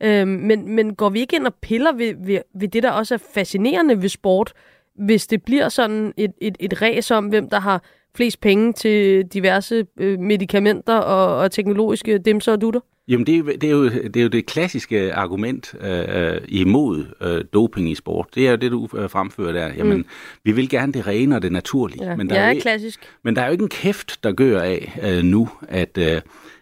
Øh, 0.01 0.27
men, 0.27 0.75
men 0.75 0.95
går 0.95 1.09
vi 1.09 1.19
ikke 1.19 1.35
ind 1.35 1.47
og 1.47 1.53
piller 1.61 1.91
ved, 1.91 2.13
ved, 2.25 2.39
ved 2.55 2.67
det, 2.67 2.83
der 2.83 2.91
også 2.91 3.13
er 3.13 3.19
fascinerende 3.33 4.01
ved 4.01 4.09
sport, 4.09 4.53
hvis 4.95 5.27
det 5.27 5.43
bliver 5.43 5.69
sådan 5.69 6.13
et, 6.17 6.31
et, 6.41 6.57
et 6.59 6.81
ræs 6.81 7.11
om, 7.11 7.25
hvem 7.25 7.49
der 7.49 7.59
har 7.59 7.83
flest 8.15 8.41
penge 8.41 8.73
til 8.73 9.25
diverse 9.25 9.85
øh, 9.99 10.19
medicamenter 10.19 10.95
og, 10.95 11.37
og 11.37 11.51
teknologiske 11.51 12.17
dimser 12.17 12.51
og 12.51 12.61
dutter? 12.61 12.79
Jamen, 13.07 13.27
det 13.27 13.37
er, 13.37 13.43
det, 13.43 13.63
er 13.63 13.71
jo, 13.71 13.89
det 13.89 14.17
er 14.17 14.21
jo 14.21 14.27
det 14.27 14.45
klassiske 14.45 15.13
argument 15.13 15.75
øh, 15.81 16.41
imod 16.47 17.05
øh, 17.21 17.45
doping 17.53 17.91
i 17.91 17.95
sport. 17.95 18.27
Det 18.35 18.47
er 18.47 18.51
jo 18.51 18.57
det, 18.57 18.71
du 18.71 18.87
øh, 18.97 19.09
fremfører 19.09 19.51
der. 19.51 19.73
Jamen, 19.77 19.97
mm. 19.97 20.05
vi 20.43 20.51
vil 20.51 20.69
gerne 20.69 20.93
det 20.93 21.07
rene 21.07 21.35
og 21.35 21.41
det 21.41 21.51
naturlige. 21.51 22.09
Ja, 22.09 22.15
men 22.15 22.29
der 22.29 22.35
er, 22.35 22.49
er 22.49 22.53
jo, 22.53 22.59
klassisk. 22.61 22.99
Men 23.23 23.35
der 23.35 23.41
er 23.41 23.45
jo 23.45 23.51
ikke 23.51 23.63
en 23.63 23.69
kæft, 23.69 24.23
der 24.23 24.31
gør 24.31 24.61
af 24.61 24.99
øh, 25.03 25.23
nu, 25.23 25.49
at, 25.67 25.97
øh, 25.97 26.21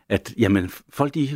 at 0.10 0.34
jamen, 0.38 0.72
folk 0.90 1.14
de 1.14 1.30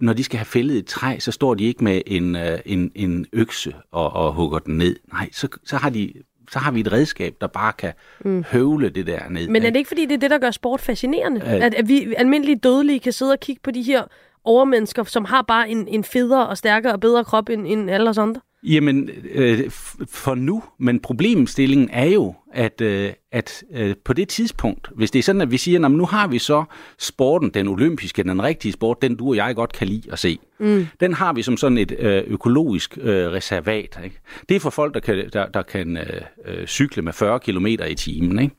når 0.00 0.12
de 0.12 0.24
skal 0.24 0.38
have 0.38 0.46
fældet 0.46 0.78
et 0.78 0.86
træ, 0.86 1.18
så 1.18 1.32
står 1.32 1.54
de 1.54 1.64
ikke 1.64 1.84
med 1.84 2.02
en, 2.06 2.36
øh, 2.36 2.58
en, 2.64 2.92
en 2.94 3.26
økse 3.32 3.74
og, 3.92 4.12
og 4.12 4.32
hugger 4.32 4.58
den 4.58 4.78
ned. 4.78 4.96
Nej, 5.12 5.28
så, 5.32 5.48
så 5.64 5.76
har 5.76 5.90
de 5.90 6.12
så 6.50 6.58
har 6.58 6.70
vi 6.70 6.80
et 6.80 6.92
redskab, 6.92 7.34
der 7.40 7.46
bare 7.46 7.72
kan 7.72 7.92
mm. 8.24 8.44
høvle 8.50 8.88
det 8.88 9.06
der 9.06 9.28
ned. 9.28 9.48
Men 9.48 9.62
er 9.62 9.70
det 9.70 9.76
ikke, 9.76 9.88
fordi 9.88 10.06
det 10.06 10.14
er 10.14 10.18
det, 10.18 10.30
der 10.30 10.38
gør 10.38 10.50
sport 10.50 10.80
fascinerende? 10.80 11.40
Øh. 11.40 11.64
At, 11.64 11.74
at 11.74 11.88
vi 11.88 12.14
almindelige 12.16 12.56
dødelige 12.56 13.00
kan 13.00 13.12
sidde 13.12 13.32
og 13.32 13.40
kigge 13.40 13.60
på 13.62 13.70
de 13.70 13.82
her 13.82 14.02
overmennesker, 14.44 15.04
som 15.04 15.24
har 15.24 15.42
bare 15.42 15.68
en, 15.68 15.88
en 15.88 16.04
federe 16.04 16.46
og 16.46 16.58
stærkere 16.58 16.92
og 16.92 17.00
bedre 17.00 17.24
krop 17.24 17.48
end, 17.48 17.66
end 17.66 17.90
alle 17.90 18.10
os 18.10 18.18
andre? 18.18 18.40
Jamen, 18.62 19.10
øh, 19.32 19.70
for 20.08 20.34
nu, 20.34 20.62
men 20.78 21.00
problemstillingen 21.00 21.88
er 21.92 22.04
jo, 22.04 22.34
at, 22.52 22.80
øh, 22.80 23.12
at 23.32 23.64
øh, 23.72 23.94
på 24.04 24.12
det 24.12 24.28
tidspunkt, 24.28 24.88
hvis 24.94 25.10
det 25.10 25.18
er 25.18 25.22
sådan, 25.22 25.40
at 25.40 25.50
vi 25.50 25.56
siger, 25.56 25.84
at 25.84 25.90
nu 25.90 26.06
har 26.06 26.28
vi 26.28 26.38
så 26.38 26.64
sporten, 26.98 27.50
den 27.50 27.68
olympiske, 27.68 28.22
den 28.22 28.42
rigtige 28.42 28.72
sport, 28.72 29.02
den 29.02 29.16
du 29.16 29.28
og 29.28 29.36
jeg 29.36 29.54
godt 29.54 29.72
kan 29.72 29.86
lide 29.86 30.12
at 30.12 30.18
se. 30.18 30.38
Mm. 30.58 30.86
Den 31.00 31.14
har 31.14 31.32
vi 31.32 31.42
som 31.42 31.56
sådan 31.56 31.78
et 31.78 31.92
øh, 31.98 32.22
økologisk 32.26 32.98
øh, 33.00 33.30
reservat. 33.30 33.98
Ikke? 34.04 34.20
Det 34.48 34.54
er 34.54 34.60
for 34.60 34.70
folk, 34.70 34.94
der 34.94 35.00
kan, 35.00 35.30
der, 35.32 35.46
der 35.46 35.62
kan 35.62 35.96
øh, 35.96 36.20
øh 36.44 36.66
cykle 36.66 37.02
med 37.02 37.12
40 37.12 37.40
km 37.40 37.66
i 37.66 37.94
timen. 37.94 38.38
Ikke? 38.38 38.54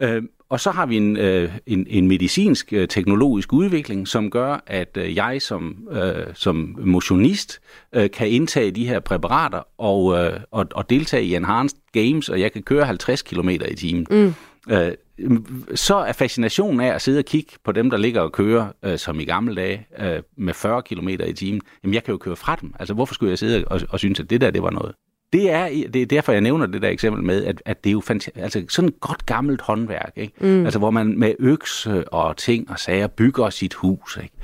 Øh, 0.00 0.22
og 0.48 0.60
så 0.60 0.70
har 0.70 0.86
vi 0.86 0.96
en, 0.96 1.16
øh, 1.16 1.52
en, 1.66 1.86
en 1.90 2.08
medicinsk 2.08 2.72
øh, 2.72 2.88
teknologisk 2.88 3.52
udvikling, 3.52 4.08
som 4.08 4.30
gør, 4.30 4.62
at 4.66 4.96
øh, 4.96 5.16
jeg 5.16 5.42
som, 5.42 5.88
øh, 5.92 6.26
som 6.34 6.76
motionist 6.78 7.60
øh, 7.92 8.10
kan 8.10 8.28
indtage 8.28 8.70
de 8.70 8.88
her 8.88 9.00
præparater 9.00 9.62
og, 9.78 10.18
øh, 10.18 10.40
og, 10.50 10.66
og 10.74 10.90
deltage 10.90 11.24
i 11.24 11.34
enhanced 11.34 11.78
games, 11.92 12.28
og 12.28 12.40
jeg 12.40 12.52
kan 12.52 12.62
køre 12.62 12.84
50 12.84 13.22
km 13.22 13.48
i 13.48 13.74
timen. 13.74 14.06
Mm. 14.10 14.34
Øh, 14.70 14.92
så 15.74 15.96
er 15.96 16.12
fascinationen 16.12 16.80
af 16.80 16.94
at 16.94 17.02
sidde 17.02 17.18
og 17.18 17.24
kigge 17.24 17.52
på 17.64 17.72
dem, 17.72 17.90
der 17.90 17.96
ligger 17.96 18.20
og 18.20 18.32
kører, 18.32 18.66
øh, 18.82 18.98
som 18.98 19.20
i 19.20 19.24
gamle 19.24 19.54
dage, 19.54 19.86
øh, 19.98 20.22
med 20.36 20.54
40 20.54 20.82
km 20.82 21.08
i 21.08 21.32
timen. 21.32 21.60
Jamen, 21.82 21.94
jeg 21.94 22.04
kan 22.04 22.12
jo 22.12 22.18
køre 22.18 22.36
fra 22.36 22.56
dem. 22.60 22.74
Altså, 22.78 22.94
hvorfor 22.94 23.14
skulle 23.14 23.30
jeg 23.30 23.38
sidde 23.38 23.64
og, 23.64 23.80
og 23.88 23.98
synes, 23.98 24.20
at 24.20 24.30
det 24.30 24.40
der, 24.40 24.50
det 24.50 24.62
var 24.62 24.70
noget? 24.70 24.94
Det 25.32 25.50
er, 25.50 25.68
det 25.92 26.02
er 26.02 26.06
derfor, 26.06 26.32
jeg 26.32 26.40
nævner 26.40 26.66
det 26.66 26.82
der 26.82 26.88
eksempel 26.88 27.22
med, 27.22 27.44
at, 27.44 27.62
at 27.64 27.84
det 27.84 27.90
er 27.90 27.92
jo 27.92 28.02
fant- 28.10 28.40
altså 28.40 28.64
sådan 28.68 28.88
et 28.88 29.00
godt 29.00 29.26
gammelt 29.26 29.60
håndværk, 29.60 30.12
ikke? 30.16 30.32
Mm. 30.40 30.64
Altså, 30.64 30.78
hvor 30.78 30.90
man 30.90 31.18
med 31.18 31.34
økse 31.38 32.08
og 32.12 32.36
ting 32.36 32.70
og 32.70 32.78
sager 32.78 33.06
bygger 33.06 33.50
sit 33.50 33.74
hus, 33.74 34.18
ikke? 34.22 34.34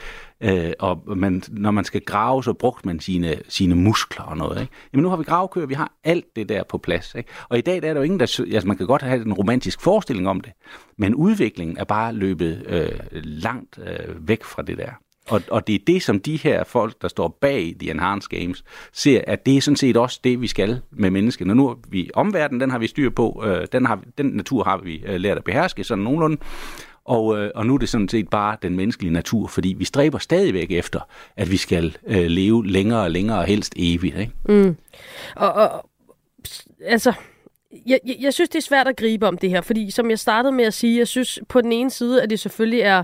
Øh, 0.45 0.73
og 0.79 1.03
man, 1.17 1.43
når 1.49 1.71
man 1.71 1.85
skal 1.85 2.01
grave, 2.01 2.45
så 2.45 2.53
bruger 2.53 2.81
man 2.85 3.01
sine, 3.01 3.37
sine 3.49 3.75
muskler 3.75 4.25
og 4.25 4.37
noget. 4.37 4.61
Ikke? 4.61 4.73
Jamen 4.93 5.03
nu 5.03 5.09
har 5.09 5.17
vi 5.17 5.25
gravkøer, 5.25 5.67
vi 5.67 5.75
har 5.75 5.93
alt 6.05 6.37
det 6.37 6.49
der 6.49 6.63
på 6.63 6.79
plads. 6.79 7.15
Ikke? 7.15 7.31
Og 7.49 7.59
i 7.59 7.61
dag 7.61 7.83
der 7.83 7.89
er 7.89 7.93
der 7.93 8.01
jo 8.01 8.05
ingen, 8.05 8.21
der... 8.21 8.41
Altså 8.53 8.69
man 8.69 8.77
kan 8.77 8.87
godt 8.87 9.03
have 9.03 9.27
en 9.27 9.33
romantisk 9.33 9.81
forestilling 9.81 10.29
om 10.29 10.41
det, 10.41 10.53
men 10.99 11.15
udviklingen 11.15 11.77
er 11.77 11.85
bare 11.85 12.13
løbet 12.13 12.65
øh, 12.67 12.89
langt 13.13 13.79
øh, 13.79 14.29
væk 14.29 14.45
fra 14.45 14.63
det 14.63 14.79
der. 14.79 14.91
Og, 15.33 15.43
og 15.51 15.67
det 15.67 15.75
er 15.75 15.79
det, 15.87 16.03
som 16.03 16.21
de 16.21 16.37
her 16.37 16.65
folk, 16.65 17.03
der 17.03 17.09
står 17.09 17.39
bag 17.41 17.77
de 17.81 17.91
Enhanced 17.91 18.29
Games, 18.29 18.65
ser, 18.93 19.21
at 19.27 19.47
det 19.47 19.57
er 19.57 19.61
sådan 19.61 19.77
set 19.77 19.97
også 19.97 20.21
det, 20.25 20.41
vi 20.41 20.47
skal 20.47 20.81
med 20.91 21.11
mennesket. 21.11 21.47
Når 21.47 21.55
nu 21.55 21.69
er 21.69 21.75
vi 21.89 22.11
omverdenen, 22.15 22.61
den 22.61 22.71
har 22.71 22.79
vi 22.79 22.87
styr 22.87 23.11
på, 23.11 23.43
øh, 23.47 23.67
den, 23.73 23.87
har, 23.87 24.01
den 24.19 24.27
natur 24.27 24.65
har 24.65 24.79
vi 24.79 25.03
øh, 25.07 25.21
lært 25.21 25.39
at 25.39 25.45
beherske 25.45 25.85
sådan 25.85 26.05
nogenlunde, 26.05 26.37
og, 27.05 27.39
øh, 27.39 27.51
og 27.55 27.67
nu 27.67 27.75
er 27.75 27.79
det 27.79 27.89
sådan 27.89 28.09
set 28.09 28.29
bare 28.29 28.57
den 28.63 28.77
menneskelige 28.77 29.13
natur, 29.13 29.47
fordi 29.47 29.75
vi 29.79 29.85
stræber 29.85 30.19
stadigvæk 30.19 30.71
efter, 30.71 31.01
at 31.37 31.51
vi 31.51 31.57
skal 31.57 31.97
øh, 32.07 32.27
leve 32.27 32.67
længere 32.67 33.03
og 33.03 33.11
længere 33.11 33.39
og 33.39 33.45
helst 33.45 33.73
evigt. 33.77 34.19
Ikke? 34.19 34.33
Mm. 34.49 34.77
Og, 35.37 35.53
og 35.53 35.89
altså, 36.85 37.13
jeg, 37.87 38.01
jeg, 38.07 38.17
jeg 38.21 38.35
synes, 38.35 38.49
det 38.49 38.59
er 38.59 38.63
svært 38.63 38.89
at 38.89 38.97
gribe 38.97 39.29
om 39.29 39.39
det 39.39 39.51
her, 39.51 39.61
fordi 39.61 39.91
som 39.91 40.11
jeg 40.11 40.19
startede 40.19 40.53
med 40.53 40.65
at 40.65 40.75
sige, 40.75 40.99
jeg 40.99 41.09
synes 41.09 41.39
på 41.49 41.61
den 41.61 41.73
ene 41.73 41.91
side, 41.91 42.23
at 42.23 42.31
det 42.31 42.41
selvfølgelig 42.41 42.81
er 42.81 43.03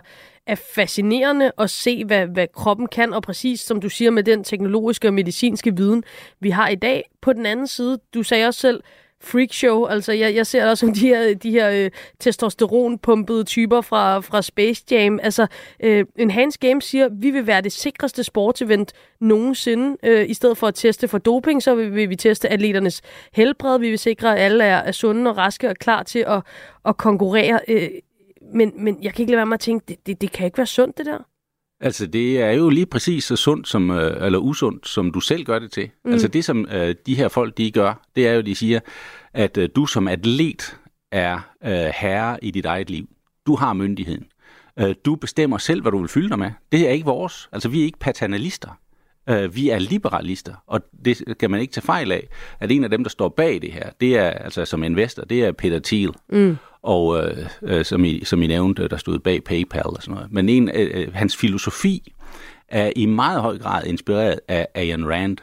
er 0.49 0.55
fascinerende 0.75 1.53
at 1.59 1.71
se, 1.71 2.05
hvad, 2.05 2.27
hvad 2.27 2.47
kroppen 2.55 2.87
kan, 2.87 3.13
og 3.13 3.23
præcis 3.23 3.61
som 3.61 3.81
du 3.81 3.89
siger 3.89 4.11
med 4.11 4.23
den 4.23 4.45
teknologiske 4.45 5.09
og 5.09 5.15
medicinske 5.15 5.77
viden, 5.77 6.05
vi 6.41 6.51
har 6.51 6.69
i 6.69 6.75
dag. 6.75 7.11
På 7.21 7.33
den 7.33 7.47
anden 7.47 7.67
side, 7.67 7.99
du 8.15 8.23
sagde 8.23 8.47
også 8.47 8.61
selv, 8.61 8.83
freakshow. 9.21 9.85
Altså, 9.85 10.13
jeg, 10.13 10.35
jeg 10.35 10.47
ser 10.47 10.67
også 10.67 10.87
som 10.87 10.95
de 11.01 11.01
her, 11.01 11.35
de 11.35 11.51
her 11.51 11.71
øh, 11.71 11.91
testosteronpumpede 12.21 13.45
typer 13.45 13.81
fra, 13.81 14.21
fra 14.21 14.43
Space 14.43 14.85
Jam. 14.91 15.19
Altså, 15.23 15.47
øh, 15.81 16.05
Enhanced 16.17 16.61
Games 16.61 16.85
siger, 16.85 17.09
vi 17.13 17.31
vil 17.31 17.47
være 17.47 17.61
det 17.61 17.73
sikreste 17.73 18.25
sportsevent 18.25 18.93
nogensinde. 19.21 19.97
Øh, 20.03 20.31
I 20.31 20.35
stedet 20.35 20.59
for 20.59 20.67
at 20.67 20.75
teste 20.75 21.09
for 21.09 21.19
doping, 21.19 21.63
så 21.63 21.75
vil, 21.75 21.95
vil 21.95 22.11
vi 22.11 22.17
teste 22.17 22.49
atleternes 22.49 23.03
helbred. 23.33 23.79
Vi 23.79 23.89
vil 23.89 23.99
sikre, 23.99 24.37
at 24.37 24.45
alle 24.45 24.65
er, 24.65 24.77
er 24.77 24.93
sunde 24.93 25.31
og 25.31 25.37
raske 25.37 25.69
og 25.69 25.77
klar 25.77 26.03
til 26.03 26.25
at, 26.29 26.43
at 26.85 26.97
konkurrere. 26.97 27.61
Øh, 27.69 27.89
men, 28.55 28.73
men 28.77 29.03
jeg 29.03 29.15
kan 29.15 29.23
ikke 29.23 29.31
lade 29.31 29.37
være 29.39 29.47
med 29.47 29.55
at 29.55 29.61
tænke, 29.61 29.85
det, 29.89 30.07
det, 30.07 30.21
det 30.21 30.33
kan 30.33 30.47
ikke 30.47 30.59
være 30.59 30.67
sundt, 30.67 30.99
det 30.99 31.07
der. 31.07 31.19
Altså, 31.81 32.07
det 32.07 32.41
er 32.41 32.51
jo 32.51 32.69
lige 32.69 32.87
præcis 32.87 33.25
så 33.25 33.37
sundt 33.37 33.69
som, 33.69 33.91
øh, 33.91 34.27
eller 34.27 34.39
usundt, 34.39 34.89
som 34.89 35.11
du 35.11 35.21
selv 35.21 35.45
gør 35.45 35.59
det 35.59 35.73
til. 35.73 35.91
Mm. 36.05 36.13
Altså, 36.13 36.29
det 36.29 36.45
som 36.45 36.67
øh, 36.73 36.95
de 37.07 37.15
her 37.15 37.29
folk, 37.29 37.59
de 37.59 37.71
gør, 37.71 38.09
det 38.17 38.29
er 38.29 38.33
jo, 38.33 38.41
de 38.41 38.55
siger, 38.55 38.81
at 39.35 39.57
øh, 39.59 39.69
du 39.77 39.87
som 39.87 40.09
atlet 40.09 40.77
er 41.13 41.41
øh, 41.65 41.91
herre 41.95 42.45
i 42.45 42.51
dit 42.51 42.65
eget 42.65 42.91
liv. 42.91 43.09
Du 43.47 43.57
har 43.57 43.73
myndigheden. 43.73 44.27
Øh, 44.79 44.95
du 45.05 45.15
bestemmer 45.15 45.59
selv, 45.59 45.83
hvad 45.83 45.93
du 45.93 45.99
vil 45.99 46.09
fylde 46.09 46.29
dig 46.29 46.39
med. 46.39 46.51
Det 46.73 46.89
er 46.89 46.91
ikke 46.91 47.07
vores. 47.07 47.49
Altså, 47.53 47.69
vi 47.69 47.81
er 47.81 47.85
ikke 47.85 47.99
paternalister. 47.99 48.79
Øh, 49.29 49.55
vi 49.55 49.69
er 49.69 49.79
liberalister, 49.79 50.55
og 50.67 50.81
det 51.05 51.39
kan 51.41 51.51
man 51.51 51.61
ikke 51.61 51.73
tage 51.73 51.85
fejl 51.85 52.13
af, 52.13 52.29
at 52.61 52.71
en 52.71 52.85
af 52.85 52.91
dem, 52.91 53.05
der 53.05 53.11
står 53.11 53.29
bag 53.29 53.63
det 53.63 53.73
her, 53.73 53.91
det 54.01 54.17
er 54.17 54.31
altså 54.31 54.65
som 54.65 54.85
investor, 54.85 55.25
det 55.25 55.45
er 55.45 55.53
Peter 55.53 55.81
Thiel. 55.85 56.11
Mm. 56.29 56.57
Og 56.83 57.25
øh, 57.25 57.47
øh, 57.63 57.85
som, 57.85 58.05
I, 58.05 58.25
som 58.25 58.43
I 58.43 58.47
nævnte, 58.47 58.89
der 58.89 58.97
stod 58.97 59.19
bag 59.19 59.45
PayPal 59.45 59.87
og 59.87 60.03
sådan 60.03 60.15
noget. 60.15 60.33
Men 60.33 60.49
en, 60.49 60.71
øh, 60.75 60.91
øh 60.95 61.15
hans 61.15 61.37
filosofi 61.37 62.13
er 62.69 62.93
i 62.97 63.07
meget 63.07 63.41
høj 63.41 63.59
grad 63.59 63.87
inspireret 63.87 64.41
af 64.49 64.69
Ayn 64.75 65.05
Rand. 65.05 65.37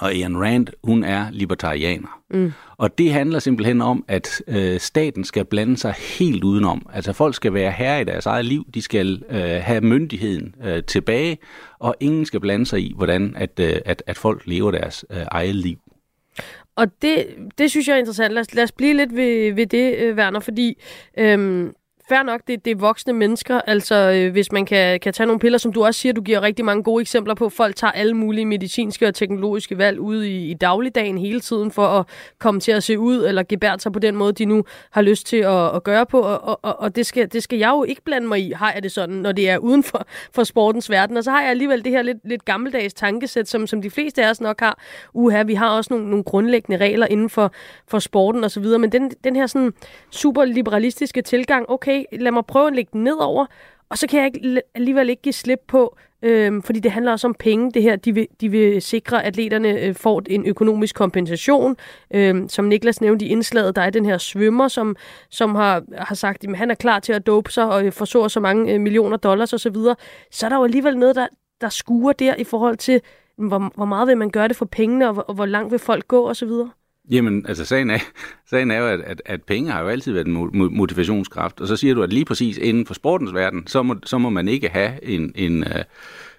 Og 0.00 0.14
Ayn 0.14 0.36
Rand, 0.36 0.66
hun 0.84 1.04
er 1.04 1.26
libertarianer. 1.30 2.20
Mm. 2.30 2.52
Og 2.76 2.98
det 2.98 3.12
handler 3.12 3.38
simpelthen 3.38 3.80
om, 3.80 4.04
at 4.08 4.42
øh, 4.48 4.80
staten 4.80 5.24
skal 5.24 5.44
blande 5.44 5.76
sig 5.76 5.94
helt 6.18 6.44
udenom. 6.44 6.86
Altså 6.92 7.12
folk 7.12 7.34
skal 7.34 7.54
være 7.54 7.70
herre 7.70 8.00
i 8.00 8.04
deres 8.04 8.26
eget 8.26 8.44
liv, 8.44 8.64
de 8.74 8.82
skal 8.82 9.22
øh, 9.30 9.38
have 9.40 9.80
myndigheden 9.80 10.54
øh, 10.64 10.82
tilbage, 10.84 11.38
og 11.78 11.96
ingen 12.00 12.26
skal 12.26 12.40
blande 12.40 12.66
sig 12.66 12.80
i, 12.80 12.92
hvordan 12.96 13.34
at, 13.36 13.60
øh, 13.60 13.78
at, 13.84 14.02
at 14.06 14.18
folk 14.18 14.42
lever 14.46 14.70
deres 14.70 15.04
øh, 15.10 15.22
eget 15.30 15.54
liv. 15.54 15.78
Og 16.76 17.02
det, 17.02 17.26
det 17.58 17.70
synes 17.70 17.88
jeg 17.88 17.94
er 17.94 17.98
interessant. 17.98 18.32
Lad 18.32 18.40
os, 18.40 18.54
lad 18.54 18.64
os 18.64 18.72
blive 18.72 18.94
lidt 18.94 19.16
ved, 19.16 19.52
ved 19.52 19.66
det, 19.66 19.94
øh, 19.94 20.16
Werner, 20.16 20.40
fordi 20.40 20.82
øhm, 21.18 21.72
fair 22.08 22.22
nok, 22.22 22.40
det, 22.46 22.64
det 22.64 22.70
er 22.70 22.76
voksne 22.76 23.12
mennesker. 23.12 23.60
Altså, 23.60 23.94
øh, 23.94 24.32
hvis 24.32 24.52
man 24.52 24.66
kan, 24.66 25.00
kan 25.00 25.12
tage 25.12 25.26
nogle 25.26 25.40
piller, 25.40 25.58
som 25.58 25.72
du 25.72 25.84
også 25.84 26.00
siger, 26.00 26.12
du 26.12 26.20
giver 26.20 26.42
rigtig 26.42 26.64
mange 26.64 26.82
gode 26.82 27.00
eksempler 27.00 27.34
på. 27.34 27.48
Folk 27.48 27.76
tager 27.76 27.90
alle 27.90 28.14
mulige 28.14 28.46
medicinske 28.46 29.06
og 29.08 29.14
teknologiske 29.14 29.78
valg 29.78 30.00
ude 30.00 30.30
i, 30.30 30.50
i 30.50 30.54
dagligdagen 30.54 31.18
hele 31.18 31.40
tiden 31.40 31.70
for 31.70 31.86
at 31.86 32.06
komme 32.38 32.60
til 32.60 32.72
at 32.72 32.82
se 32.82 32.98
ud 32.98 33.24
eller 33.24 33.42
gebære 33.42 33.78
sig 33.78 33.92
på 33.92 33.98
den 33.98 34.16
måde, 34.16 34.32
de 34.32 34.44
nu 34.44 34.64
har 34.90 35.02
lyst 35.02 35.26
til 35.26 35.36
at, 35.36 35.74
at 35.74 35.84
gøre 35.84 36.06
på. 36.06 36.20
Og, 36.20 36.64
og, 36.64 36.80
og 36.80 36.96
det, 36.96 37.06
skal, 37.06 37.32
det 37.32 37.42
skal 37.42 37.58
jeg 37.58 37.70
jo 37.70 37.84
ikke 37.84 38.02
blande 38.02 38.28
mig 38.28 38.46
i, 38.46 38.52
har 38.52 38.72
jeg 38.72 38.82
det 38.82 38.92
sådan, 38.92 39.14
når 39.14 39.32
det 39.32 39.50
er 39.50 39.58
uden 39.58 39.82
for, 39.82 40.06
for 40.32 40.44
sportens 40.44 40.90
verden. 40.90 41.16
Og 41.16 41.24
så 41.24 41.30
har 41.30 41.40
jeg 41.40 41.50
alligevel 41.50 41.84
det 41.84 41.92
her 41.92 42.02
lidt, 42.02 42.18
lidt 42.24 42.44
gammeldags 42.44 42.94
tankesæt, 42.94 43.48
som, 43.48 43.66
som 43.66 43.82
de 43.82 43.90
fleste 43.90 44.24
af 44.24 44.30
os 44.30 44.40
nok 44.40 44.60
har. 44.60 44.78
Uha, 45.14 45.42
vi 45.42 45.54
har 45.54 45.68
også 45.68 45.94
nogle, 45.94 46.10
nogle 46.10 46.24
grundlæggende 46.24 46.84
regler 46.84 47.06
inden 47.06 47.30
for, 47.30 47.52
for 47.88 47.98
sporten 47.98 48.44
osv., 48.44 48.64
men 48.64 48.92
den, 48.92 49.10
den 49.24 49.36
her 49.36 49.46
sådan 49.46 49.72
super 50.10 50.44
liberalistiske 50.44 51.22
tilgang, 51.22 51.70
okay, 51.70 51.95
okay, 51.98 52.22
lad 52.22 52.32
mig 52.32 52.46
prøve 52.46 52.66
at 52.66 52.74
lægge 52.74 52.90
den 52.92 53.04
nedover, 53.04 53.46
og 53.88 53.98
så 53.98 54.06
kan 54.06 54.18
jeg 54.18 54.26
ikke, 54.26 54.62
alligevel 54.74 55.10
ikke 55.10 55.22
give 55.22 55.32
slip 55.32 55.60
på, 55.68 55.96
øhm, 56.22 56.62
fordi 56.62 56.80
det 56.80 56.90
handler 56.90 57.12
også 57.12 57.26
om 57.26 57.34
penge. 57.34 57.70
Det 57.72 57.82
her, 57.82 57.96
de 57.96 58.14
vil, 58.14 58.26
de 58.40 58.48
vil 58.48 58.82
sikre, 58.82 59.22
at 59.22 59.26
atleterne 59.26 59.80
øh, 59.80 59.94
får 59.94 60.22
en 60.26 60.46
økonomisk 60.46 60.94
kompensation. 60.94 61.76
Øhm, 62.14 62.48
som 62.48 62.64
Niklas 62.64 63.00
nævnte 63.00 63.24
i 63.24 63.28
indslaget, 63.28 63.76
der 63.76 63.82
er 63.82 63.90
den 63.90 64.04
her 64.06 64.18
svømmer, 64.18 64.68
som, 64.68 64.96
som 65.30 65.54
har, 65.54 65.82
har 65.98 66.14
sagt, 66.14 66.44
at 66.44 66.56
han 66.56 66.70
er 66.70 66.74
klar 66.74 67.00
til 67.00 67.12
at 67.12 67.26
dope 67.26 67.52
sig 67.52 67.68
og 67.68 67.84
øh, 67.86 67.92
få 67.92 68.04
så, 68.04 68.28
så 68.28 68.40
mange 68.40 68.74
øh, 68.74 68.80
millioner 68.80 69.16
dollars 69.16 69.52
osv. 69.52 69.58
Så, 69.58 69.70
videre. 69.70 69.96
så 70.30 70.46
er 70.46 70.50
der 70.50 70.56
jo 70.56 70.64
alligevel 70.64 70.98
noget, 70.98 71.16
der, 71.16 71.26
der 71.60 71.68
skuer 71.68 72.12
der 72.12 72.34
i 72.34 72.44
forhold 72.44 72.76
til, 72.76 73.00
hvor, 73.36 73.72
hvor 73.74 73.84
meget 73.84 74.08
vil 74.08 74.16
man 74.16 74.30
gøre 74.30 74.48
det 74.48 74.56
for 74.56 74.64
pengene, 74.64 75.08
og 75.08 75.12
hvor, 75.12 75.22
og 75.22 75.34
hvor 75.34 75.46
langt 75.46 75.70
vil 75.72 75.78
folk 75.78 76.08
gå 76.08 76.28
osv.? 76.28 76.50
Jamen, 77.10 77.46
altså 77.46 77.64
sagen 77.64 77.90
er, 77.90 77.98
sagen 78.50 78.70
er 78.70 78.78
jo, 78.78 78.86
at, 78.86 79.00
at, 79.00 79.22
at 79.24 79.42
penge 79.42 79.70
har 79.70 79.80
jo 79.80 79.88
altid 79.88 80.12
været 80.12 80.26
en 80.26 80.76
motivationskraft, 80.76 81.60
og 81.60 81.68
så 81.68 81.76
siger 81.76 81.94
du, 81.94 82.02
at 82.02 82.12
lige 82.12 82.24
præcis 82.24 82.58
inden 82.58 82.86
for 82.86 82.94
sportens 82.94 83.34
verden, 83.34 83.66
så 83.66 83.82
må, 83.82 83.96
så 84.04 84.18
må 84.18 84.30
man 84.30 84.48
ikke 84.48 84.68
have 84.68 85.04
en, 85.04 85.32
en, 85.34 85.64
øh, 85.64 85.84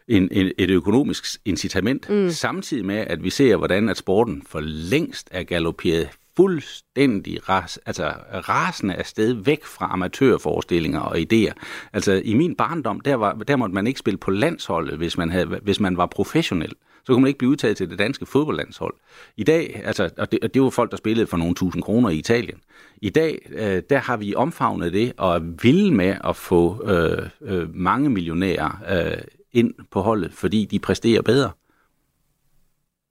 en, 0.07 0.29
en, 0.31 0.51
et 0.57 0.69
økonomisk 0.69 1.25
incitament, 1.45 2.09
mm. 2.09 2.29
samtidig 2.29 2.85
med, 2.85 2.95
at 2.95 3.23
vi 3.23 3.29
ser, 3.29 3.55
hvordan 3.55 3.89
at 3.89 3.97
sporten 3.97 4.43
for 4.45 4.59
længst 4.59 5.29
er 5.31 5.43
galopperet 5.43 6.09
fuldstændig 6.37 7.49
ras, 7.49 7.79
altså 7.85 8.13
rasende 8.49 8.95
afsted 8.95 9.33
væk 9.33 9.65
fra 9.65 9.87
amatørforestillinger 9.91 10.99
og 10.99 11.17
idéer. 11.17 11.53
Altså 11.93 12.21
i 12.25 12.33
min 12.33 12.55
barndom, 12.55 12.99
der, 12.99 13.15
var, 13.15 13.33
der 13.33 13.55
måtte 13.55 13.75
man 13.75 13.87
ikke 13.87 13.99
spille 13.99 14.17
på 14.17 14.31
landsholdet, 14.31 14.97
hvis 14.97 15.17
man, 15.17 15.29
havde, 15.29 15.45
hvis 15.45 15.79
man 15.79 15.97
var 15.97 16.05
professionel 16.05 16.73
så 17.07 17.13
kunne 17.13 17.21
man 17.21 17.27
ikke 17.27 17.37
blive 17.37 17.51
udtaget 17.51 17.77
til 17.77 17.89
det 17.89 17.99
danske 17.99 18.25
fodboldlandshold. 18.25 18.93
I 19.37 19.43
dag, 19.43 19.81
altså, 19.85 20.09
og 20.17 20.31
det, 20.31 20.39
og 20.43 20.53
det 20.53 20.61
var 20.61 20.69
folk, 20.69 20.91
der 20.91 20.97
spillede 20.97 21.27
for 21.27 21.37
nogle 21.37 21.55
tusind 21.55 21.83
kroner 21.83 22.09
i 22.09 22.17
Italien. 22.17 22.57
I 23.01 23.09
dag, 23.09 23.49
øh, 23.51 23.81
der 23.89 23.97
har 23.97 24.17
vi 24.17 24.35
omfavnet 24.35 24.93
det 24.93 25.13
og 25.17 25.35
er 25.35 25.39
vilde 25.61 25.91
med 25.91 26.15
at 26.23 26.35
få 26.35 26.89
øh, 26.89 27.29
øh, 27.41 27.75
mange 27.75 28.09
millionærer 28.09 28.71
øh, 28.89 29.17
ind 29.51 29.73
på 29.91 30.01
holdet, 30.01 30.33
fordi 30.33 30.65
de 30.65 30.79
præsterer 30.79 31.21
bedre. 31.21 31.51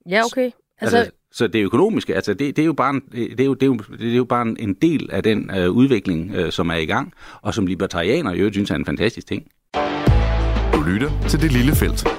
Ja, 0.09 0.25
okay. 0.25 0.51
Altså, 0.81 0.97
altså, 0.97 1.11
så 1.31 1.47
det 1.47 1.63
økonomiske, 1.63 2.15
altså 2.15 2.33
det, 2.33 2.55
det, 2.55 2.61
er 2.61 2.65
jo 2.65 2.73
bare 2.73 2.89
en, 2.89 3.01
det, 3.11 3.39
er 3.39 3.45
jo, 3.45 3.53
det, 3.53 3.63
er 3.63 3.67
jo, 3.67 3.77
det 3.99 4.11
er 4.11 4.15
jo 4.15 4.25
bare 4.25 4.55
en 4.59 4.73
del 4.73 5.09
af 5.11 5.23
den 5.23 5.51
øh, 5.57 5.71
udvikling, 5.71 6.31
øh, 6.35 6.51
som 6.51 6.69
er 6.69 6.75
i 6.75 6.85
gang, 6.85 7.13
og 7.41 7.53
som 7.53 7.67
libertarianer 7.67 8.33
jo 8.33 8.51
synes 8.51 8.71
er 8.71 8.75
en 8.75 8.85
fantastisk 8.85 9.27
ting. 9.27 9.47
Du 10.73 10.81
lytter 10.81 11.27
til 11.29 11.41
Det 11.41 11.51
Lille 11.51 11.75
Felt. 11.75 12.16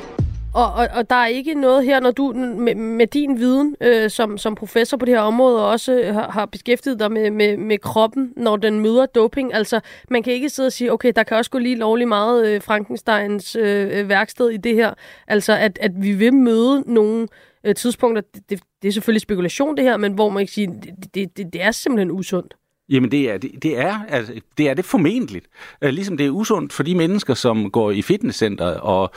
Og, 0.59 0.73
og, 0.73 0.88
og 0.92 1.11
der 1.11 1.16
er 1.16 1.27
ikke 1.27 1.55
noget 1.55 1.85
her, 1.85 2.01
når 2.01 2.11
du 2.11 2.33
med, 2.33 2.75
med 2.75 3.07
din 3.07 3.38
viden 3.38 3.77
øh, 3.81 4.11
som, 4.11 4.38
som 4.38 4.55
professor 4.55 4.97
på 4.97 5.05
det 5.05 5.14
her 5.14 5.21
område 5.21 5.71
også 5.71 6.01
øh, 6.01 6.14
har, 6.14 6.31
har 6.31 6.47
beskæftiget 6.47 7.01
dig 7.01 7.12
med, 7.12 7.31
med, 7.31 7.57
med 7.57 7.79
kroppen, 7.79 8.33
når 8.37 8.57
den 8.57 8.81
møder 8.81 9.07
doping. 9.07 9.55
Altså, 9.55 9.81
man 10.11 10.23
kan 10.23 10.33
ikke 10.33 10.51
sidde 10.51 10.66
og 10.66 10.73
sige, 10.73 10.92
okay, 10.92 11.12
der 11.16 11.23
kan 11.23 11.37
også 11.37 11.51
gå 11.51 11.59
lige 11.59 11.77
lovlig 11.77 12.09
meget 12.09 12.49
øh, 12.49 12.62
Frankensteins 12.62 13.57
øh, 13.57 14.01
øh 14.01 14.09
værksted 14.09 14.51
i 14.51 14.57
det 14.57 14.75
her. 14.75 14.94
Altså, 15.27 15.53
at, 15.53 15.79
at 15.81 15.92
vi 16.03 16.12
vil 16.12 16.35
møde 16.35 16.83
nogle 16.87 17.29
øh, 17.64 17.75
tidspunkter, 17.75 18.23
det, 18.35 18.51
det, 18.51 18.61
det 18.83 18.88
er 18.88 18.92
selvfølgelig 18.92 19.23
spekulation 19.23 19.77
det 19.77 19.85
her, 19.85 19.97
men 19.97 20.12
hvor 20.12 20.29
man 20.29 20.40
ikke 20.40 20.53
sige, 20.53 20.66
det, 20.66 21.14
det, 21.14 21.37
det, 21.37 21.53
det 21.53 21.62
er 21.62 21.71
simpelthen 21.71 22.11
usundt. 22.11 22.55
Jamen 22.88 23.11
det 23.11 23.31
er 23.31 23.38
det, 23.38 23.62
det 23.62 23.79
er 23.79 24.01
altså, 24.09 24.33
det 24.59 24.68
er 24.68 24.75
det 24.75 24.85
formentligt. 24.85 25.47
Øh, 25.83 25.90
ligesom 25.90 26.16
det 26.16 26.27
er 26.27 26.31
usundt 26.31 26.73
for 26.73 26.83
de 26.83 26.94
mennesker 26.94 27.35
som 27.35 27.71
går 27.71 27.90
i 27.90 28.03
fitnesscenter 28.03 28.66
og 28.66 29.11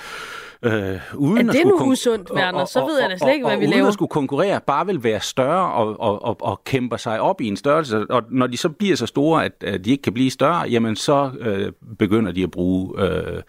Øh, 0.64 1.00
uden 1.16 1.50
er 1.50 1.52
det 1.52 1.66
nu 1.66 1.80
usundt, 1.86 2.32
Werner? 2.32 2.66
Så 2.66 2.86
ved 2.86 3.02
jeg 3.02 3.10
da 3.10 3.18
slet 3.18 3.34
ikke, 3.34 3.48
hvad 3.48 3.58
vi 3.58 3.66
laver. 3.66 3.76
uden 3.76 3.88
at 3.88 3.94
skulle 3.94 4.10
konkurrere, 4.10 4.62
bare 4.68 4.86
vil 4.86 5.04
være 5.04 5.20
større 5.20 5.72
og, 5.72 6.00
og, 6.00 6.26
og, 6.26 6.38
og 6.42 6.64
kæmper 6.64 6.98
sig 6.98 7.22
op 7.22 7.42
i 7.42 7.48
en 7.48 7.58
størrelse. 7.58 8.06
Og 8.10 8.24
når 8.30 8.48
de 8.48 8.58
så 8.58 8.70
bliver 8.70 8.96
så 8.96 9.06
store, 9.06 9.46
at, 9.46 9.64
at 9.64 9.86
de 9.86 9.92
ikke 9.92 10.02
kan 10.02 10.14
blive 10.14 10.32
større, 10.32 10.70
jamen 10.70 10.96
så 10.96 11.32
øh, 11.40 11.72
begynder 12.00 12.32
de 12.32 12.44
at 12.44 12.52
bruge 12.52 13.02
øh, 13.02 13.42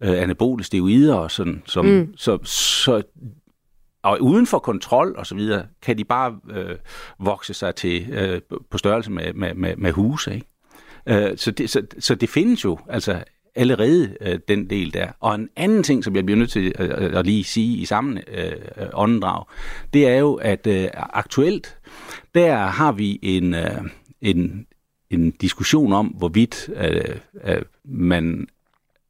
øh, 0.00 0.22
anabole 0.22 0.64
steroider 0.64 1.14
og 1.14 1.30
sådan. 1.30 1.62
Som, 1.66 1.86
mm. 1.86 2.14
så, 2.16 2.38
så 2.44 3.02
og 4.02 4.18
uden 4.20 4.46
for 4.46 4.58
kontrol 4.58 5.14
og 5.18 5.26
så 5.26 5.34
videre, 5.34 5.66
kan 5.82 5.98
de 5.98 6.04
bare 6.04 6.34
øh, 6.50 6.76
vokse 7.18 7.54
sig 7.54 7.74
til 7.74 8.10
øh, 8.12 8.40
på 8.70 8.78
størrelse 8.78 9.10
med, 9.10 9.32
med, 9.32 9.54
med, 9.54 9.76
med 9.76 9.92
huse. 9.92 10.34
Ikke? 10.34 10.46
Øh, 11.06 11.38
så, 11.38 11.50
det, 11.50 11.70
så, 11.70 11.82
så 11.98 12.14
det 12.14 12.28
findes 12.28 12.64
jo. 12.64 12.78
Altså, 12.88 13.22
allerede 13.54 14.16
øh, 14.20 14.38
den 14.48 14.70
del 14.70 14.94
der. 14.94 15.08
Og 15.20 15.34
en 15.34 15.48
anden 15.56 15.82
ting, 15.82 16.04
som 16.04 16.16
jeg 16.16 16.26
bliver 16.26 16.38
nødt 16.38 16.50
til 16.50 16.72
at, 16.74 16.90
at 16.90 17.26
lige 17.26 17.44
sige 17.44 17.76
i 17.76 17.84
samme 17.84 18.22
øh, 18.28 18.52
øh, 18.76 18.86
åndedrag, 18.94 19.44
det 19.92 20.08
er 20.08 20.18
jo, 20.18 20.34
at 20.34 20.66
øh, 20.66 20.88
aktuelt, 20.94 21.78
der 22.34 22.56
har 22.56 22.92
vi 22.92 23.18
en, 23.22 23.54
øh, 23.54 23.80
en, 24.20 24.66
en 25.10 25.30
diskussion 25.30 25.92
om, 25.92 26.06
hvorvidt 26.06 26.70
øh, 26.76 27.16
øh, 27.44 27.62
man 27.84 28.46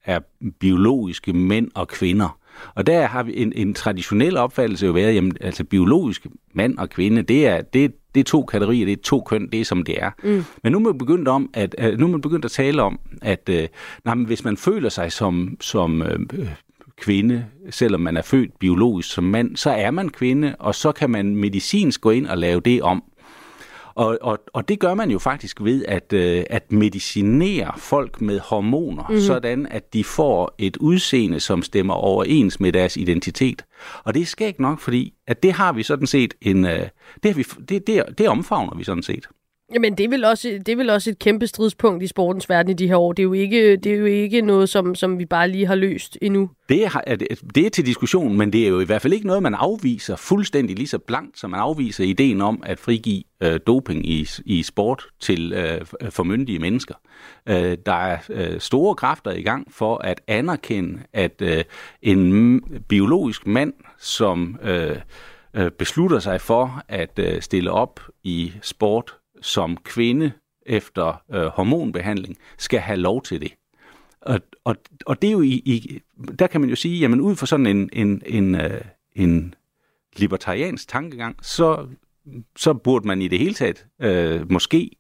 er 0.05 0.21
biologiske 0.61 1.33
mænd 1.33 1.71
og 1.75 1.89
kvinder. 1.89 2.39
Og 2.75 2.87
der 2.87 3.07
har 3.07 3.23
vi 3.23 3.37
en, 3.37 3.53
en 3.57 3.75
traditionel 3.75 4.37
opfattelse 4.37 4.87
jo 4.87 4.93
været, 4.93 5.15
jamen, 5.15 5.37
altså 5.41 5.65
biologisk 5.65 6.27
mand 6.53 6.79
og 6.79 6.91
kvinde, 6.91 7.23
det 7.23 7.47
er, 7.47 7.63
det, 7.63 7.93
det 8.15 8.21
er 8.21 8.25
to 8.25 8.45
kategorier, 8.45 8.85
det 8.85 8.93
er 8.93 9.03
to 9.03 9.21
køn, 9.21 9.49
det 9.53 9.61
er 9.61 9.65
som 9.65 9.83
det 9.83 10.03
er. 10.03 10.11
Mm. 10.23 10.45
Men 10.63 10.73
nu 10.73 10.79
er 10.79 10.83
man 10.83 10.99
begyndt, 10.99 11.29
om, 11.29 11.51
at, 11.55 11.75
nu 11.99 12.07
er 12.07 12.11
man 12.11 12.21
begyndt 12.21 12.45
at 12.45 12.51
tale 12.51 12.83
om, 12.83 13.01
at 13.23 13.49
uh, 13.49 13.55
nej, 14.05 14.15
men 14.15 14.27
hvis 14.27 14.45
man 14.45 14.57
føler 14.57 14.89
sig 14.89 15.13
som, 15.13 15.57
som 15.61 16.01
uh, 16.01 16.47
kvinde, 16.97 17.47
selvom 17.71 18.01
man 18.01 18.17
er 18.17 18.23
født 18.23 18.59
biologisk 18.59 19.13
som 19.13 19.25
mand, 19.25 19.57
så 19.57 19.71
er 19.71 19.91
man 19.91 20.09
kvinde, 20.09 20.57
og 20.59 20.75
så 20.75 20.93
kan 20.93 21.11
man 21.11 21.37
medicinsk 21.37 22.01
gå 22.01 22.11
ind 22.11 22.27
og 22.27 22.39
lave 22.39 22.61
det 22.61 22.83
om. 22.83 23.05
Og, 23.95 24.19
og, 24.21 24.39
og 24.53 24.69
det 24.69 24.81
gør 24.81 24.95
man 24.95 25.11
jo 25.11 25.19
faktisk 25.19 25.63
ved 25.63 25.85
at, 25.89 26.13
øh, 26.13 26.45
at 26.51 26.73
medicinere 26.73 27.73
folk 27.77 28.21
med 28.21 28.41
hormoner, 28.41 29.05
mm. 29.11 29.21
sådan 29.21 29.67
at 29.67 29.93
de 29.93 30.05
får 30.05 30.55
et 30.59 30.77
udseende, 30.77 31.41
som 31.41 31.63
stemmer 31.63 31.95
overens 31.95 32.61
med 32.61 32.73
deres 32.73 32.97
identitet. 32.97 33.65
Og 34.05 34.15
det 34.15 34.23
er 34.23 34.27
skægt 34.27 34.61
nok, 34.61 34.81
fordi 34.81 35.15
at 35.27 35.43
det 35.43 35.53
har 35.53 35.73
vi 35.73 35.83
sådan 35.83 36.07
set 36.07 36.35
en... 36.41 36.65
Øh, 36.65 36.89
det, 37.23 37.31
har 37.31 37.35
vi, 37.35 37.43
det, 37.69 37.87
det, 37.87 38.05
det 38.19 38.29
omfavner 38.29 38.77
vi 38.77 38.85
sådan 38.85 39.03
set. 39.03 39.29
Jamen, 39.75 39.95
det 39.95 40.05
er, 40.05 40.09
vel 40.09 40.25
også, 40.25 40.49
det 40.49 40.69
er 40.69 40.77
vel 40.77 40.91
også 40.91 41.11
et 41.11 41.19
kæmpe 41.19 41.47
stridspunkt 41.47 42.03
i 42.03 42.07
sportens 42.07 42.49
verden 42.49 42.71
i 42.71 42.75
de 42.75 42.87
her 42.87 42.97
år. 42.97 43.13
Det 43.13 43.23
er 43.23 43.25
jo 43.25 43.33
ikke, 43.33 43.77
det 43.77 43.93
er 43.93 43.97
jo 43.97 44.05
ikke 44.05 44.41
noget, 44.41 44.69
som, 44.69 44.95
som 44.95 45.19
vi 45.19 45.25
bare 45.25 45.49
lige 45.49 45.67
har 45.67 45.75
løst 45.75 46.19
endnu. 46.23 46.51
Det 46.69 46.85
er, 46.85 47.17
det 47.55 47.67
er 47.67 47.71
til 47.71 47.87
diskussion, 47.87 48.37
men 48.37 48.53
det 48.53 48.65
er 48.65 48.69
jo 48.69 48.81
i 48.81 48.85
hvert 48.85 49.03
fald 49.03 49.13
ikke 49.13 49.27
noget, 49.27 49.43
man 49.43 49.55
afviser 49.55 50.17
fuldstændig 50.17 50.77
lige 50.77 50.89
så 50.89 50.99
blankt, 50.99 51.39
som 51.39 51.51
man 51.51 51.61
afviser 51.61 52.05
ideen 52.05 52.41
om 52.41 52.63
at 52.67 52.79
frigive 52.79 53.23
øh, 53.41 53.61
doping 53.67 54.07
i, 54.07 54.29
i 54.45 54.63
sport 54.63 55.07
til 55.21 55.53
øh, 55.53 56.11
formyndige 56.11 56.59
mennesker. 56.59 56.95
Øh, 57.49 57.77
der 57.87 57.93
er 57.93 58.19
øh, 58.31 58.61
store 58.61 58.95
kræfter 58.95 59.31
i 59.31 59.43
gang 59.43 59.73
for 59.73 59.99
at 59.99 60.21
anerkende, 60.27 60.99
at 61.13 61.43
øh, 61.43 61.65
en 62.03 62.61
biologisk 62.89 63.47
mand, 63.47 63.73
som 63.99 64.59
øh, 64.63 64.97
øh, 65.55 65.71
beslutter 65.71 66.19
sig 66.19 66.41
for 66.41 66.83
at 66.89 67.19
øh, 67.19 67.43
stille 67.43 67.71
op 67.71 68.01
i 68.25 68.53
sport 68.63 69.15
som 69.45 69.77
kvinde 69.77 70.33
efter 70.67 71.23
øh, 71.35 71.47
hormonbehandling, 71.47 72.37
skal 72.59 72.81
have 72.81 72.99
lov 72.99 73.23
til 73.23 73.41
det. 73.41 73.55
Og, 74.21 74.41
og, 74.65 74.77
og 75.07 75.23
det 75.23 75.29
er 75.29 75.33
jo 75.33 75.41
i, 75.41 75.63
i, 75.65 76.01
der 76.39 76.47
kan 76.47 76.61
man 76.61 76.71
jo 76.71 76.77
sige, 76.77 76.99
jamen 76.99 77.21
ud 77.21 77.37
fra 77.37 77.47
sådan 77.47 77.67
en, 77.67 77.91
en, 77.93 78.23
en, 78.27 78.55
øh, 78.55 78.81
en 79.17 79.55
libertariansk 80.17 80.89
tankegang, 80.89 81.37
så, 81.43 81.87
så 82.57 82.75
burde 82.75 83.07
man 83.07 83.23
i 83.23 83.29
det 83.29 83.39
hele 83.39 83.55
taget 83.55 83.87
øh, 84.03 84.53
måske 84.53 84.91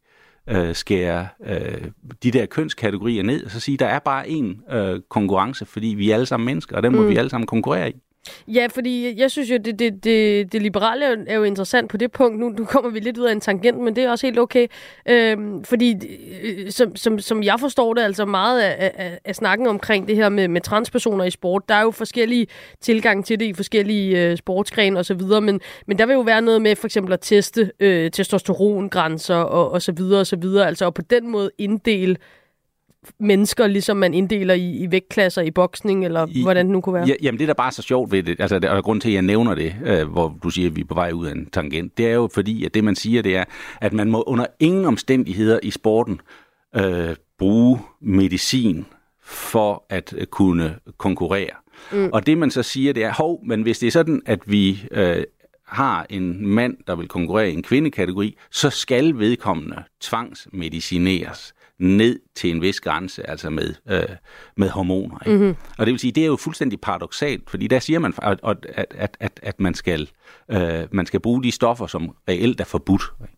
øh, 0.48 0.74
skære 0.74 1.28
øh, 1.46 1.90
de 2.22 2.30
der 2.30 2.46
kønskategorier 2.46 3.22
ned, 3.22 3.44
og 3.44 3.50
så 3.50 3.60
sige, 3.60 3.76
der 3.76 3.86
er 3.86 3.98
bare 3.98 4.26
én 4.26 4.74
øh, 4.76 5.00
konkurrence, 5.08 5.66
fordi 5.66 5.86
vi 5.86 6.10
er 6.10 6.14
alle 6.14 6.26
sammen 6.26 6.46
mennesker, 6.46 6.76
og 6.76 6.82
den 6.82 6.92
må 6.92 7.02
mm. 7.02 7.08
vi 7.08 7.16
alle 7.16 7.30
sammen 7.30 7.46
konkurrere 7.46 7.90
i. 7.90 7.94
Ja, 8.48 8.66
fordi 8.70 9.20
jeg 9.20 9.30
synes 9.30 9.50
jo, 9.50 9.56
det, 9.56 9.78
det, 9.78 10.04
det, 10.04 10.52
det 10.52 10.62
liberale 10.62 11.28
er 11.28 11.34
jo 11.34 11.42
interessant 11.42 11.90
på 11.90 11.96
det 11.96 12.12
punkt. 12.12 12.38
Nu, 12.38 12.48
nu 12.48 12.64
kommer 12.64 12.90
vi 12.90 13.00
lidt 13.00 13.18
ud 13.18 13.24
af 13.24 13.32
en 13.32 13.40
tangent, 13.40 13.78
men 13.78 13.96
det 13.96 14.04
er 14.04 14.10
også 14.10 14.26
helt 14.26 14.38
okay. 14.38 14.66
Øhm, 15.08 15.64
fordi, 15.64 15.96
øh, 16.42 16.70
som, 16.70 16.96
som, 16.96 17.18
som 17.18 17.42
jeg 17.42 17.60
forstår 17.60 17.94
det, 17.94 18.02
altså 18.02 18.24
meget 18.24 18.60
af, 18.60 18.92
af, 18.96 19.18
af 19.24 19.34
snakken 19.34 19.66
omkring 19.66 20.08
det 20.08 20.16
her 20.16 20.28
med, 20.28 20.48
med 20.48 20.60
transpersoner 20.60 21.24
i 21.24 21.30
sport, 21.30 21.62
der 21.68 21.74
er 21.74 21.82
jo 21.82 21.90
forskellige 21.90 22.46
tilgang 22.80 23.24
til 23.26 23.40
det 23.40 23.46
i 23.46 23.52
forskellige 23.52 24.24
øh, 24.24 24.36
sportsgrene 24.36 24.98
osv., 25.00 25.22
men, 25.42 25.60
men 25.86 25.98
der 25.98 26.06
vil 26.06 26.14
jo 26.14 26.20
være 26.20 26.42
noget 26.42 26.62
med 26.62 26.76
for 26.76 26.86
eksempel 26.86 27.12
at 27.12 27.20
teste 27.20 27.70
øh, 27.80 28.10
testosterongrænser 28.10 29.36
og, 29.36 29.70
og 29.72 29.82
så 29.82 29.92
videre 29.92 30.20
og 30.20 30.26
så 30.26 30.36
videre, 30.36 30.66
altså 30.66 30.84
og 30.84 30.94
på 30.94 31.02
den 31.02 31.28
måde 31.28 31.50
inddele 31.58 32.16
mennesker, 33.20 33.66
ligesom 33.66 33.96
man 33.96 34.14
inddeler 34.14 34.54
i, 34.54 34.70
i 34.70 34.90
vægtklasser 34.90 35.42
i 35.42 35.50
boksning, 35.50 36.04
eller 36.04 36.26
I, 36.30 36.42
hvordan 36.42 36.66
det 36.66 36.72
nu 36.72 36.80
kunne 36.80 36.94
være? 36.94 37.06
Ja, 37.06 37.14
jamen 37.22 37.38
det, 37.38 37.48
der 37.48 37.54
bare 37.54 37.66
er 37.66 37.72
så 37.72 37.82
sjovt 37.82 38.12
ved 38.12 38.22
det, 38.22 38.40
altså, 38.40 38.60
og 38.70 38.84
grund 38.84 39.00
til, 39.00 39.08
at 39.08 39.14
jeg 39.14 39.22
nævner 39.22 39.54
det, 39.54 39.74
øh, 39.84 40.08
hvor 40.08 40.38
du 40.42 40.50
siger, 40.50 40.68
at 40.68 40.76
vi 40.76 40.80
er 40.80 40.84
på 40.84 40.94
vej 40.94 41.12
ud 41.12 41.26
af 41.26 41.32
en 41.32 41.46
tangent, 41.46 41.98
det 41.98 42.06
er 42.06 42.14
jo 42.14 42.28
fordi, 42.34 42.64
at 42.64 42.74
det 42.74 42.84
man 42.84 42.96
siger, 42.96 43.22
det 43.22 43.36
er, 43.36 43.44
at 43.80 43.92
man 43.92 44.10
må 44.10 44.22
under 44.26 44.46
ingen 44.60 44.84
omstændigheder 44.84 45.58
i 45.62 45.70
sporten 45.70 46.20
øh, 46.76 47.16
bruge 47.38 47.80
medicin 48.00 48.86
for 49.22 49.84
at 49.90 50.14
øh, 50.18 50.26
kunne 50.26 50.74
konkurrere. 50.98 51.50
Mm. 51.92 52.10
Og 52.12 52.26
det 52.26 52.38
man 52.38 52.50
så 52.50 52.62
siger, 52.62 52.92
det 52.92 53.04
er, 53.04 53.12
hov, 53.12 53.40
men 53.46 53.62
hvis 53.62 53.78
det 53.78 53.86
er 53.86 53.90
sådan, 53.90 54.22
at 54.26 54.40
vi 54.46 54.82
øh, 54.90 55.24
har 55.66 56.06
en 56.10 56.46
mand, 56.46 56.76
der 56.86 56.96
vil 56.96 57.08
konkurrere 57.08 57.50
i 57.50 57.52
en 57.52 57.62
kvindekategori, 57.62 58.36
så 58.50 58.70
skal 58.70 59.18
vedkommende 59.18 59.82
tvangsmedicineres 60.00 61.54
ned 61.78 62.20
til 62.34 62.50
en 62.50 62.62
vis 62.62 62.80
grænse, 62.80 63.30
altså 63.30 63.50
med, 63.50 63.74
øh, 63.90 64.16
med 64.56 64.68
hormoner. 64.68 65.18
Ikke? 65.26 65.38
Mm-hmm. 65.38 65.56
Og 65.78 65.86
det 65.86 65.92
vil 65.92 65.98
sige, 65.98 66.12
det 66.12 66.22
er 66.22 66.26
jo 66.26 66.36
fuldstændig 66.36 66.80
paradoxalt, 66.80 67.50
fordi 67.50 67.66
der 67.66 67.78
siger 67.78 67.98
man, 67.98 68.14
at, 68.22 68.38
at, 68.42 69.16
at, 69.20 69.40
at, 69.42 69.60
man, 69.60 69.74
skal, 69.74 70.10
øh, 70.50 70.82
man 70.92 71.06
skal 71.06 71.20
bruge 71.20 71.42
de 71.42 71.50
stoffer, 71.50 71.86
som 71.86 72.16
reelt 72.28 72.60
er 72.60 72.64
forbudt. 72.64 73.02
Ikke? 73.22 73.34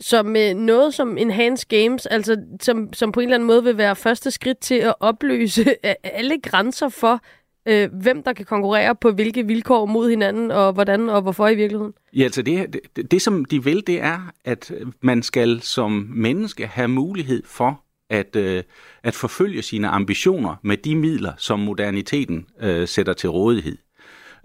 Så 0.00 0.22
med 0.22 0.54
noget 0.54 0.94
som 0.94 1.18
Enhanced 1.18 1.68
Games, 1.68 2.06
altså 2.06 2.36
som, 2.60 2.92
som 2.92 3.12
på 3.12 3.20
en 3.20 3.24
eller 3.24 3.34
anden 3.34 3.46
måde 3.46 3.64
vil 3.64 3.76
være 3.76 3.96
første 3.96 4.30
skridt 4.30 4.58
til 4.58 4.74
at 4.74 4.94
opløse 5.00 5.74
alle 6.04 6.40
grænser 6.40 6.88
for, 6.88 7.20
øh, 7.66 7.88
hvem 7.92 8.22
der 8.22 8.32
kan 8.32 8.46
konkurrere 8.46 8.94
på 8.94 9.10
hvilke 9.10 9.46
vilkår 9.46 9.86
mod 9.86 10.10
hinanden, 10.10 10.50
og 10.50 10.72
hvordan 10.72 11.08
og 11.08 11.22
hvorfor 11.22 11.48
i 11.48 11.54
virkeligheden? 11.54 11.92
Ja, 12.16 12.22
altså 12.22 12.42
det, 12.42 12.76
det, 12.96 13.10
det 13.10 13.22
som 13.22 13.44
de 13.44 13.64
vil, 13.64 13.86
det 13.86 14.00
er, 14.00 14.32
at 14.44 14.72
man 15.00 15.22
skal 15.22 15.60
som 15.60 16.08
menneske 16.14 16.66
have 16.66 16.88
mulighed 16.88 17.42
for 17.46 17.80
at, 18.10 18.36
øh, 18.36 18.62
at 19.02 19.14
forfølge 19.14 19.62
sine 19.62 19.88
ambitioner 19.88 20.56
med 20.62 20.76
de 20.76 20.96
midler, 20.96 21.32
som 21.36 21.60
moderniteten 21.60 22.46
øh, 22.60 22.88
sætter 22.88 23.12
til 23.12 23.30
rådighed. 23.30 23.78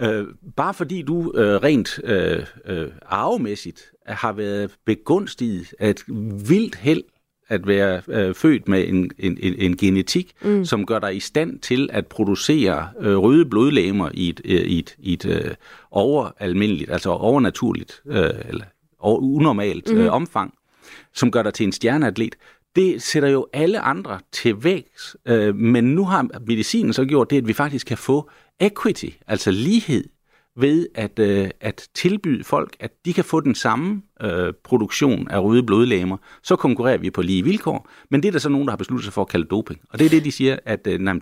Øh, 0.02 0.26
bare 0.56 0.74
fordi 0.74 1.02
du 1.02 1.34
øh, 1.36 1.56
rent 1.56 2.00
øh, 2.04 2.46
øh, 2.66 2.88
arvemæssigt 3.06 3.92
har 4.06 4.32
været 4.32 4.76
begunstiget 4.86 5.74
af 5.80 5.90
et 5.90 6.04
vildt 6.50 6.76
held 6.76 7.04
at 7.52 7.68
være 7.68 8.02
øh, 8.08 8.36
født 8.36 8.68
med 8.68 8.88
en, 8.88 9.12
en, 9.20 9.38
en, 9.42 9.56
en 9.58 9.78
genetik, 9.78 10.32
mm. 10.42 10.66
som 10.66 10.86
gør 10.86 11.00
dig 11.00 11.16
i 11.16 11.20
stand 11.20 11.60
til 11.60 11.90
at 11.94 12.08
producere 12.08 12.90
øh, 13.00 13.18
røde 13.18 13.46
blodlægemer 13.46 14.10
i 14.14 14.30
et, 14.30 14.42
øh, 14.46 14.62
i 14.62 14.80
et, 14.80 14.96
i 15.00 15.14
et 15.14 15.26
øh, 15.26 15.52
overalmindeligt, 15.92 16.92
altså 16.92 17.10
overnaturligt, 17.10 18.02
øh, 18.06 18.30
eller 18.50 18.66
over, 19.00 19.20
unormalt 19.20 19.94
mm. 19.94 20.00
øh, 20.00 20.14
omfang, 20.14 20.54
som 21.14 21.32
gør 21.32 21.44
dig 21.44 21.54
til 21.54 21.64
en 21.64 21.72
stjerneatlet. 21.72 22.36
Det 22.76 23.02
sætter 23.02 23.30
jo 23.30 23.48
alle 23.54 23.80
andre 23.80 24.20
til 24.32 24.64
vægs, 24.64 25.18
øh, 25.26 25.56
men 25.56 25.84
nu 25.84 26.06
har 26.06 26.28
medicinen 26.48 26.94
så 26.94 27.06
gjort 27.06 27.30
det, 27.30 27.38
at 27.38 27.48
vi 27.48 27.54
faktisk 27.54 27.88
kan 27.88 27.98
få 27.98 28.30
equity, 28.60 29.10
altså 29.28 29.52
lighed 29.52 30.04
ved 30.56 30.88
at, 30.96 31.20
øh, 31.20 31.50
at 31.62 31.90
tilbyde 31.96 32.44
folk, 32.44 32.76
at 32.80 32.92
de 33.06 33.14
kan 33.14 33.24
få 33.24 33.40
den 33.40 33.56
samme 33.56 34.02
øh, 34.22 34.54
produktion 34.64 35.28
af 35.32 35.40
røde 35.40 35.64
blodlægemer, 35.64 36.18
så 36.44 36.56
konkurrerer 36.56 36.98
vi 36.98 37.10
på 37.10 37.22
lige 37.22 37.44
vilkår. 37.44 37.90
Men 38.10 38.24
det 38.24 38.28
er 38.28 38.32
der 38.32 38.40
så 38.40 38.50
nogen, 38.50 38.68
der 38.68 38.72
har 38.72 38.78
besluttet 38.78 39.04
sig 39.06 39.14
for 39.14 39.22
at 39.22 39.28
kalde 39.28 39.46
doping. 39.46 39.82
Og 39.90 40.00
det 40.00 40.06
er 40.06 40.10
det, 40.10 40.26
de 40.26 40.32
siger, 40.32 40.58
at 40.66 40.88
øh, 40.88 41.00
nej, 41.00 41.20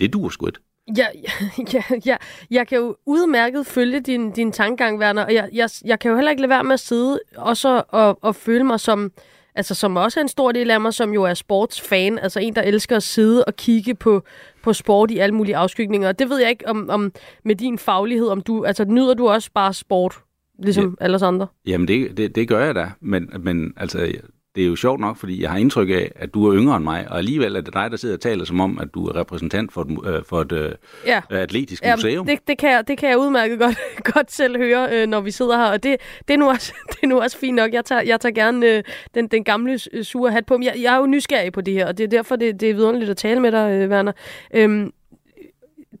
det 0.00 0.12
duer 0.12 0.28
sgu 0.28 0.46
ikke. 0.46 0.58
Ja, 0.96 1.06
ja, 1.74 1.82
ja, 2.06 2.16
jeg 2.50 2.66
kan 2.66 2.78
jo 2.78 2.96
udmærket 3.06 3.66
følge 3.66 4.00
din, 4.00 4.30
din 4.30 4.52
tankegang, 4.52 4.98
Werner, 4.98 5.24
og 5.24 5.34
jeg, 5.34 5.48
jeg, 5.52 5.70
jeg 5.84 5.98
kan 5.98 6.10
jo 6.10 6.16
heller 6.16 6.30
ikke 6.30 6.42
lade 6.42 6.50
være 6.50 6.64
med 6.64 6.72
at 6.72 6.80
sidde 6.80 7.20
og, 7.36 7.56
så, 7.56 7.82
og, 7.88 8.18
og 8.24 8.36
føle 8.36 8.64
mig 8.64 8.80
som 8.80 9.12
altså 9.54 9.74
som 9.74 9.96
også 9.96 10.20
er 10.20 10.22
en 10.22 10.28
stor 10.28 10.52
del 10.52 10.70
af 10.70 10.80
mig, 10.80 10.94
som 10.94 11.14
jo 11.14 11.22
er 11.22 11.34
sportsfan, 11.34 12.18
altså 12.18 12.40
en, 12.40 12.54
der 12.54 12.62
elsker 12.62 12.96
at 12.96 13.02
sidde 13.02 13.44
og 13.44 13.56
kigge 13.56 13.94
på, 13.94 14.22
på 14.62 14.72
sport 14.72 15.10
i 15.10 15.18
alle 15.18 15.34
mulige 15.34 15.56
afskygninger. 15.56 16.08
Og 16.08 16.18
det 16.18 16.30
ved 16.30 16.40
jeg 16.40 16.50
ikke 16.50 16.68
om, 16.68 16.90
om 16.90 17.12
med 17.44 17.54
din 17.54 17.78
faglighed, 17.78 18.28
om 18.28 18.40
du, 18.40 18.64
altså 18.64 18.84
nyder 18.84 19.14
du 19.14 19.28
også 19.28 19.50
bare 19.54 19.72
sport, 19.72 20.18
ligesom 20.58 20.96
ja. 21.00 21.04
alle 21.04 21.26
andre? 21.26 21.46
Jamen 21.66 21.88
det, 21.88 22.16
det, 22.16 22.34
det 22.34 22.48
gør 22.48 22.64
jeg 22.64 22.74
da, 22.74 22.90
men, 23.00 23.30
men 23.40 23.72
altså 23.76 24.12
det 24.60 24.66
er 24.66 24.70
jo 24.70 24.76
sjovt 24.76 25.00
nok, 25.00 25.16
fordi 25.16 25.42
jeg 25.42 25.50
har 25.50 25.58
indtryk 25.58 25.90
af, 25.90 26.12
at 26.16 26.34
du 26.34 26.46
er 26.46 26.56
yngre 26.56 26.76
end 26.76 26.84
mig, 26.84 27.06
og 27.10 27.18
alligevel 27.18 27.56
er 27.56 27.60
det 27.60 27.74
dig, 27.74 27.90
der 27.90 27.96
sidder 27.96 28.14
og 28.14 28.20
taler 28.20 28.44
som 28.44 28.60
om, 28.60 28.78
at 28.78 28.94
du 28.94 29.06
er 29.06 29.16
repræsentant 29.16 29.72
for 29.72 29.82
et, 29.82 30.14
øh, 30.14 30.22
for 30.24 30.40
et 30.40 30.52
øh, 30.52 30.72
ja. 31.06 31.20
atletisk 31.30 31.82
ja, 31.82 31.96
museum. 31.96 32.26
Det, 32.26 32.38
det, 32.48 32.58
kan 32.58 32.70
jeg, 32.70 32.88
det 32.88 32.98
kan 32.98 33.08
jeg 33.08 33.18
udmærket 33.18 33.58
godt, 33.58 33.78
godt 34.14 34.32
selv 34.32 34.56
høre, 34.56 34.88
øh, 34.92 35.06
når 35.06 35.20
vi 35.20 35.30
sidder 35.30 35.56
her, 35.56 35.64
og 35.64 35.82
det, 35.82 35.96
det, 36.28 36.34
er, 36.34 36.38
nu 36.38 36.48
også, 36.48 36.72
det 36.90 36.98
er 37.02 37.06
nu 37.06 37.20
også 37.20 37.38
fint 37.38 37.56
nok. 37.56 37.72
Jeg 37.72 37.84
tager, 37.84 38.02
jeg 38.02 38.20
tager 38.20 38.32
gerne 38.32 38.82
den, 39.14 39.28
den 39.28 39.44
gamle 39.44 39.78
sure 40.04 40.32
hat 40.32 40.46
på, 40.46 40.56
men 40.56 40.64
jeg, 40.64 40.74
jeg 40.82 40.94
er 40.94 40.98
jo 40.98 41.06
nysgerrig 41.06 41.52
på 41.52 41.60
det 41.60 41.74
her, 41.74 41.86
og 41.86 41.98
det 41.98 42.04
er 42.04 42.08
derfor, 42.08 42.36
det, 42.36 42.60
det 42.60 42.70
er 42.70 42.74
vidunderligt 42.74 43.10
at 43.10 43.16
tale 43.16 43.40
med 43.40 43.52
dig, 43.52 43.88
Werner. 43.88 44.12
Øhm, 44.54 44.92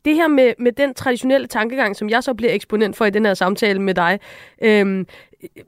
det 0.04 0.14
her 0.14 0.28
med, 0.28 0.52
med 0.58 0.72
den 0.72 0.94
traditionelle 0.94 1.46
tankegang, 1.46 1.96
som 1.96 2.10
jeg 2.10 2.22
så 2.22 2.34
bliver 2.34 2.52
eksponent 2.52 2.96
for 2.96 3.04
i 3.04 3.10
den 3.10 3.26
her 3.26 3.34
samtale 3.34 3.82
med 3.82 3.94
dig, 3.94 4.20
øhm, 4.62 5.06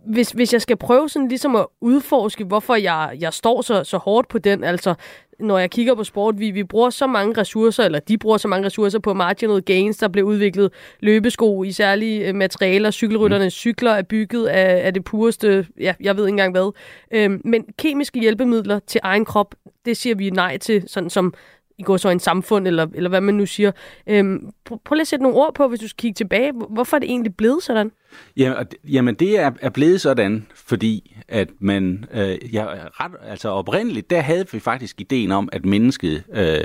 hvis, 0.06 0.30
hvis 0.30 0.52
jeg 0.52 0.62
skal 0.62 0.76
prøve 0.76 1.08
sådan 1.08 1.28
ligesom 1.28 1.56
at 1.56 1.66
udforske, 1.80 2.44
hvorfor 2.44 2.74
jeg, 2.74 3.16
jeg 3.20 3.32
står 3.32 3.62
så, 3.62 3.84
så 3.84 3.96
hårdt 3.96 4.28
på 4.28 4.38
den, 4.38 4.64
altså 4.64 4.94
når 5.38 5.58
jeg 5.58 5.70
kigger 5.70 5.94
på 5.94 6.04
sport, 6.04 6.38
vi, 6.38 6.50
vi 6.50 6.64
bruger 6.64 6.90
så 6.90 7.06
mange 7.06 7.40
ressourcer, 7.40 7.84
eller 7.84 7.98
de 7.98 8.18
bruger 8.18 8.36
så 8.36 8.48
mange 8.48 8.66
ressourcer 8.66 8.98
på 8.98 9.14
marginal 9.14 9.62
gains, 9.62 9.96
der 9.96 10.08
bliver 10.08 10.28
udviklet 10.28 10.72
løbesko 11.00 11.64
i 11.64 11.72
særlige 11.72 12.28
øh, 12.28 12.34
materialer, 12.34 12.90
cykelrytternes 12.90 13.44
mm. 13.44 13.50
cykler 13.50 13.90
er 13.90 14.02
bygget 14.02 14.46
af, 14.46 14.86
af 14.86 14.94
det 14.94 15.04
pureste, 15.04 15.66
ja, 15.80 15.94
jeg 16.00 16.16
ved 16.16 16.24
ikke 16.24 16.32
engang 16.32 16.52
hvad. 16.52 16.72
Øhm, 17.10 17.40
men 17.44 17.64
kemiske 17.78 18.20
hjælpemidler 18.20 18.78
til 18.78 19.00
egen 19.04 19.24
krop, 19.24 19.54
det 19.84 19.96
siger 19.96 20.14
vi 20.14 20.30
nej 20.30 20.58
til, 20.58 20.84
sådan 20.86 21.10
som 21.10 21.34
i 21.78 21.82
går 21.82 21.96
så 21.96 22.08
en 22.08 22.20
samfund, 22.20 22.66
eller, 22.66 22.86
eller 22.94 23.08
hvad 23.08 23.20
man 23.20 23.34
nu 23.34 23.46
siger. 23.46 23.72
Øhm, 24.06 24.50
prøv, 24.64 24.80
prøv 24.84 24.94
lige 24.94 25.00
at 25.00 25.06
sætte 25.06 25.22
nogle 25.22 25.38
ord 25.38 25.54
på, 25.54 25.68
hvis 25.68 25.80
du 25.80 25.88
skal 25.88 26.00
kigge 26.02 26.14
tilbage. 26.14 26.52
Hvorfor 26.70 26.96
er 26.96 26.98
det 26.98 27.10
egentlig 27.10 27.36
blevet 27.36 27.62
sådan? 27.62 27.92
Ja, 28.36 28.54
jamen 28.84 29.14
det 29.14 29.38
er, 29.38 29.50
er 29.60 29.70
blevet 29.70 30.00
sådan, 30.00 30.46
fordi 30.54 31.16
at 31.28 31.48
man, 31.58 32.04
øh, 32.14 32.54
ja, 32.54 32.66
ret, 32.66 33.12
altså 33.22 33.48
oprindeligt, 33.48 34.10
der 34.10 34.20
havde 34.20 34.44
vi 34.52 34.58
faktisk 34.58 35.00
ideen 35.00 35.32
om, 35.32 35.48
at 35.52 35.64
mennesket, 35.64 36.24
øh, 36.34 36.64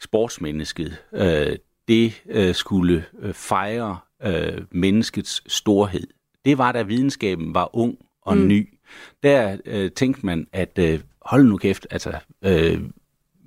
sportsmennesket, 0.00 0.96
øh, 1.14 1.56
det 1.88 2.22
øh, 2.30 2.54
skulle 2.54 3.04
øh, 3.22 3.34
fejre 3.34 3.98
øh, 4.24 4.62
menneskets 4.70 5.52
storhed. 5.52 6.06
Det 6.44 6.58
var, 6.58 6.72
da 6.72 6.82
videnskaben 6.82 7.54
var 7.54 7.76
ung 7.76 7.98
og 8.22 8.36
mm. 8.36 8.48
ny. 8.48 8.78
Der 9.22 9.56
øh, 9.64 9.90
tænkte 9.90 10.26
man, 10.26 10.46
at 10.52 10.78
øh, 10.78 11.00
hold 11.22 11.44
nu 11.44 11.56
kæft, 11.56 11.86
altså 11.90 12.12
øh, 12.44 12.80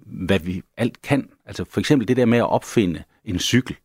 hvad 0.06 0.40
vi 0.40 0.62
alt 0.78 1.02
kan. 1.02 1.30
Altså 1.46 1.66
for 1.70 1.80
eksempel 1.80 2.08
det 2.08 2.18
der 2.18 2.26
med 2.26 2.38
at 2.38 2.50
opfinde 2.50 3.04
en 3.26 3.40
cykel. 3.40 3.76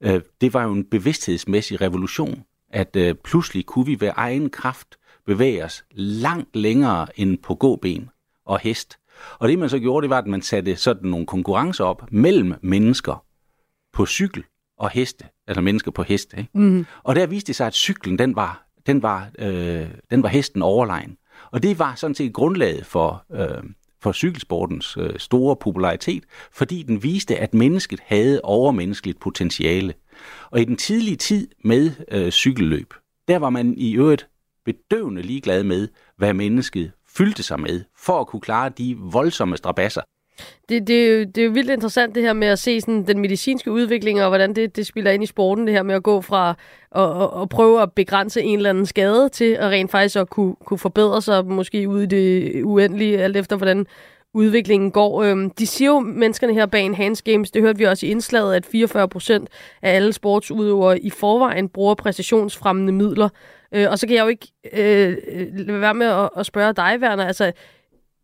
Øh, 0.00 0.20
det 0.40 0.54
var 0.54 0.62
jo 0.62 0.72
en 0.72 0.84
bevidsthedsmæssig 0.84 1.80
revolution, 1.80 2.44
at 2.70 2.96
øh, 2.96 3.14
pludselig 3.14 3.66
kunne 3.66 3.86
vi 3.86 4.00
ved 4.00 4.10
egen 4.16 4.50
kraft 4.50 4.98
bevæge 5.26 5.64
os 5.64 5.84
langt 5.90 6.56
længere 6.56 7.06
end 7.20 7.38
på 7.38 7.54
gåben 7.54 8.10
og 8.44 8.58
hest. 8.58 8.98
Og 9.38 9.48
det 9.48 9.58
man 9.58 9.68
så 9.68 9.78
gjorde, 9.78 10.02
det 10.02 10.10
var, 10.10 10.18
at 10.18 10.26
man 10.26 10.42
satte 10.42 10.76
sådan 10.76 11.10
nogle 11.10 11.26
konkurrencer 11.26 11.84
op 11.84 12.12
mellem 12.12 12.54
mennesker 12.62 13.24
på 13.92 14.06
cykel 14.06 14.44
og 14.78 14.90
heste, 14.90 15.24
altså 15.46 15.60
mennesker 15.60 15.90
på 15.90 16.02
heste. 16.02 16.38
Ikke? 16.38 16.50
Mm. 16.54 16.86
Og 17.02 17.16
der 17.16 17.26
viste 17.26 17.46
det 17.46 17.56
sig, 17.56 17.66
at 17.66 17.74
cyklen, 17.74 18.18
den 18.18 18.36
var, 18.36 18.66
den 18.86 19.02
var, 19.02 19.28
øh, 19.38 19.86
den 20.10 20.22
var 20.22 20.28
hesten 20.28 20.62
overlegen. 20.62 21.16
Og 21.50 21.62
det 21.62 21.78
var 21.78 21.94
sådan 21.94 22.14
set 22.14 22.32
grundlaget 22.32 22.86
for, 22.86 23.24
øh, 23.32 23.62
for 24.00 24.12
cykelsportens 24.12 24.96
øh, 24.96 25.18
store 25.18 25.56
popularitet, 25.56 26.24
fordi 26.52 26.82
den 26.82 27.02
viste, 27.02 27.36
at 27.36 27.54
mennesket 27.54 28.00
havde 28.06 28.40
overmenneskeligt 28.44 29.20
potentiale. 29.20 29.94
Og 30.50 30.60
i 30.60 30.64
den 30.64 30.76
tidlige 30.76 31.16
tid 31.16 31.48
med 31.64 31.90
øh, 32.10 32.30
cykelløb, 32.30 32.94
der 33.28 33.38
var 33.38 33.50
man 33.50 33.74
i 33.76 33.96
øvrigt 33.96 34.28
bedøvende 34.64 35.22
ligeglad 35.22 35.64
med, 35.64 35.88
hvad 36.16 36.34
mennesket 36.34 36.92
fyldte 37.06 37.42
sig 37.42 37.60
med, 37.60 37.84
for 37.96 38.20
at 38.20 38.26
kunne 38.26 38.40
klare 38.40 38.68
de 38.68 38.96
voldsomme 38.98 39.56
strabasser, 39.56 40.00
det, 40.68 40.86
det, 40.86 41.34
det 41.34 41.40
er 41.40 41.44
jo 41.44 41.50
vildt 41.50 41.70
interessant 41.70 42.14
det 42.14 42.22
her 42.22 42.32
med 42.32 42.48
at 42.48 42.58
se 42.58 42.80
sådan, 42.80 43.06
den 43.06 43.18
medicinske 43.18 43.72
udvikling, 43.72 44.22
og 44.22 44.28
hvordan 44.28 44.54
det, 44.54 44.76
det 44.76 44.86
spiller 44.86 45.10
ind 45.10 45.22
i 45.22 45.26
sporten, 45.26 45.66
det 45.66 45.74
her 45.74 45.82
med 45.82 45.94
at 45.94 46.02
gå 46.02 46.20
fra 46.20 46.54
at, 46.94 47.42
at 47.42 47.48
prøve 47.48 47.82
at 47.82 47.92
begrænse 47.92 48.42
en 48.42 48.58
eller 48.58 48.70
anden 48.70 48.86
skade 48.86 49.28
til 49.28 49.52
at 49.52 49.70
rent 49.70 49.90
faktisk 49.90 50.16
at 50.16 50.30
kunne, 50.30 50.54
kunne 50.64 50.78
forbedre 50.78 51.22
sig, 51.22 51.46
måske 51.46 51.88
ude 51.88 52.04
i 52.04 52.06
det 52.06 52.62
uendelige, 52.62 53.18
alt 53.18 53.36
efter 53.36 53.56
hvordan 53.56 53.86
udviklingen 54.34 54.90
går. 54.90 55.22
Øhm, 55.22 55.50
de 55.50 55.66
siger 55.66 55.90
jo, 55.90 56.00
menneskerne 56.00 56.54
her 56.54 56.66
bag 56.66 56.82
Enhanced 56.84 57.32
Games, 57.32 57.50
det 57.50 57.62
hørte 57.62 57.78
vi 57.78 57.84
også 57.84 58.06
i 58.06 58.08
indslaget, 58.08 58.54
at 58.54 58.66
44 58.66 59.08
procent 59.08 59.48
af 59.82 59.94
alle 59.94 60.12
sportsudøvere 60.12 60.98
i 60.98 61.10
forvejen 61.10 61.68
bruger 61.68 61.94
præcisionsfremmende 61.94 62.92
midler. 62.92 63.28
Øh, 63.72 63.86
og 63.90 63.98
så 63.98 64.06
kan 64.06 64.16
jeg 64.16 64.22
jo 64.22 64.28
ikke 64.28 64.46
øh, 64.72 65.16
øh 65.28 65.46
lade 65.54 65.80
være 65.80 65.94
med 65.94 66.06
at, 66.06 66.30
at 66.36 66.46
spørge 66.46 66.72
dig, 66.72 66.98
Werner, 67.00 67.26
altså 67.26 67.52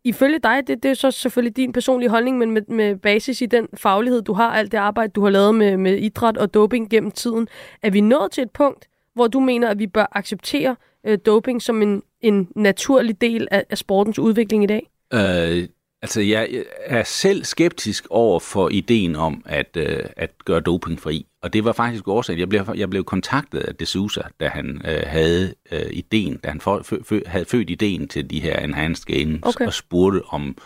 ifølge 0.05 0.39
dig, 0.39 0.67
det, 0.67 0.83
det 0.83 0.91
er 0.91 0.95
så 0.95 1.11
selvfølgelig 1.11 1.57
din 1.57 1.73
personlige 1.73 2.09
holdning, 2.09 2.37
men 2.37 2.51
med, 2.51 2.61
med 2.67 2.95
basis 2.95 3.41
i 3.41 3.45
den 3.45 3.67
faglighed, 3.73 4.21
du 4.21 4.33
har, 4.33 4.49
alt 4.49 4.71
det 4.71 4.77
arbejde, 4.77 5.11
du 5.11 5.23
har 5.23 5.29
lavet 5.29 5.55
med, 5.55 5.77
med 5.77 5.97
idræt 5.97 6.37
og 6.37 6.53
doping 6.53 6.89
gennem 6.89 7.11
tiden, 7.11 7.47
er 7.81 7.89
vi 7.89 8.01
nået 8.01 8.31
til 8.31 8.41
et 8.41 8.51
punkt, 8.51 8.87
hvor 9.13 9.27
du 9.27 9.39
mener, 9.39 9.69
at 9.69 9.79
vi 9.79 9.87
bør 9.87 10.05
acceptere 10.11 10.75
øh, 11.07 11.17
doping 11.25 11.61
som 11.61 11.81
en, 11.81 12.01
en 12.21 12.49
naturlig 12.55 13.21
del 13.21 13.47
af, 13.51 13.65
af 13.69 13.77
sportens 13.77 14.19
udvikling 14.19 14.63
i 14.63 14.67
dag? 14.67 14.89
Øh, 15.13 15.67
Altså, 16.01 16.21
jeg 16.21 16.63
er 16.85 17.03
selv 17.03 17.43
skeptisk 17.43 18.07
over 18.09 18.39
for 18.39 18.69
ideen 18.69 19.15
om 19.15 19.43
at, 19.45 19.77
øh, 19.77 19.99
at 20.17 20.31
gøre 20.45 20.59
doping 20.59 20.99
fri. 20.99 21.25
Og 21.41 21.53
det 21.53 21.65
var 21.65 21.73
faktisk 21.73 22.07
årsagen. 22.07 22.39
Jeg 22.39 22.49
blev, 22.49 22.65
jeg 22.75 22.89
blev 22.89 23.03
kontaktet 23.03 23.59
af 23.59 23.75
De 23.75 23.85
Sousa, 23.85 24.21
da 24.39 24.47
han 24.47 24.81
øh, 24.85 25.03
havde 25.05 25.53
øh, 25.71 25.85
ideen, 25.91 26.37
da 26.37 26.49
han 26.49 26.61
for, 26.61 26.81
fø, 26.83 26.97
fø, 27.03 27.19
havde 27.25 27.45
født 27.45 27.69
ideen 27.69 28.07
til 28.07 28.29
de 28.29 28.39
her 28.39 28.59
Enhanced 28.59 29.05
Games, 29.05 29.39
okay. 29.43 29.65
og 29.65 29.73
spurgte 29.73 30.21
om 30.25 30.57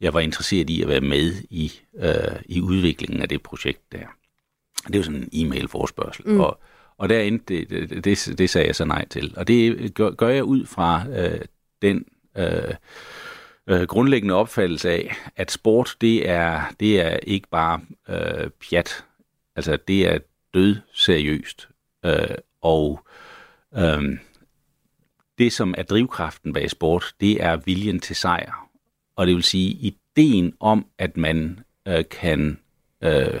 jeg 0.00 0.14
var 0.14 0.20
interesseret 0.20 0.70
i 0.70 0.82
at 0.82 0.88
være 0.88 1.00
med 1.00 1.32
i, 1.50 1.72
øh, 1.98 2.40
i 2.46 2.60
udviklingen 2.60 3.22
af 3.22 3.28
det 3.28 3.42
projekt 3.42 3.92
der. 3.92 4.06
Det 4.88 4.96
var 4.96 5.02
sådan 5.02 5.28
en 5.32 5.46
e-mail-forspørgsel. 5.46 6.28
Mm. 6.28 6.40
Og, 6.40 6.60
og 6.98 7.08
derinde, 7.08 7.38
det, 7.48 7.70
det, 7.70 8.04
det, 8.04 8.34
det 8.38 8.50
sagde 8.50 8.66
jeg 8.66 8.76
så 8.76 8.84
nej 8.84 9.08
til. 9.08 9.34
Og 9.36 9.48
det 9.48 9.94
gør, 9.94 10.10
gør 10.10 10.28
jeg 10.28 10.44
ud 10.44 10.66
fra 10.66 11.04
øh, 11.08 11.40
den... 11.82 12.04
Øh, 12.38 12.74
øh, 13.66 13.82
grundlæggende 13.82 14.34
opfattelse 14.34 14.90
af, 14.90 15.16
at 15.36 15.50
sport, 15.50 15.96
det 16.00 16.28
er, 16.28 16.62
det 16.80 17.00
er 17.00 17.16
ikke 17.16 17.48
bare 17.48 17.80
øh, 18.08 18.50
pjat. 18.50 19.04
Altså, 19.56 19.78
det 19.88 20.08
er 20.08 20.18
død 20.54 20.76
seriøst. 20.92 21.68
Øh, 22.04 22.36
og 22.60 23.06
øh, 23.76 24.18
det, 25.38 25.52
som 25.52 25.74
er 25.78 25.82
drivkraften 25.82 26.52
bag 26.52 26.70
sport, 26.70 27.14
det 27.20 27.42
er 27.42 27.56
viljen 27.56 28.00
til 28.00 28.16
sejr. 28.16 28.68
Og 29.16 29.26
det 29.26 29.34
vil 29.34 29.42
sige, 29.42 29.70
ideen 29.70 30.54
om, 30.60 30.86
at 30.98 31.16
man 31.16 31.60
øh, 31.88 32.04
kan 32.10 32.58
øh, 33.02 33.40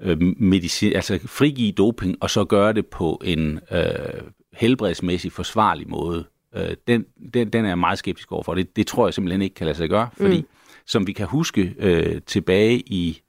øh 0.00 0.20
medicin, 0.20 0.92
altså 0.92 1.18
frigive 1.26 1.72
doping, 1.72 2.16
og 2.20 2.30
så 2.30 2.44
gøre 2.44 2.72
det 2.72 2.86
på 2.86 3.20
en 3.24 3.60
øh, 3.70 4.22
helbredsmæssig 4.52 5.32
forsvarlig 5.32 5.88
måde, 5.88 6.24
øh, 6.56 6.76
den, 6.86 7.06
den, 7.34 7.50
den 7.50 7.64
er 7.64 7.68
jeg 7.68 7.78
meget 7.78 7.98
skeptisk 7.98 8.32
overfor. 8.32 8.54
Det, 8.54 8.76
det 8.76 8.86
tror 8.86 9.06
jeg 9.06 9.14
simpelthen 9.14 9.42
ikke 9.42 9.54
kan 9.54 9.66
lade 9.66 9.76
sig 9.76 9.88
gøre, 9.88 10.08
fordi 10.16 10.40
mm. 10.40 10.46
som 10.86 11.06
vi 11.06 11.12
kan 11.12 11.26
huske 11.26 11.74
øh, 11.78 12.20
tilbage 12.26 12.78
i, 12.78 13.20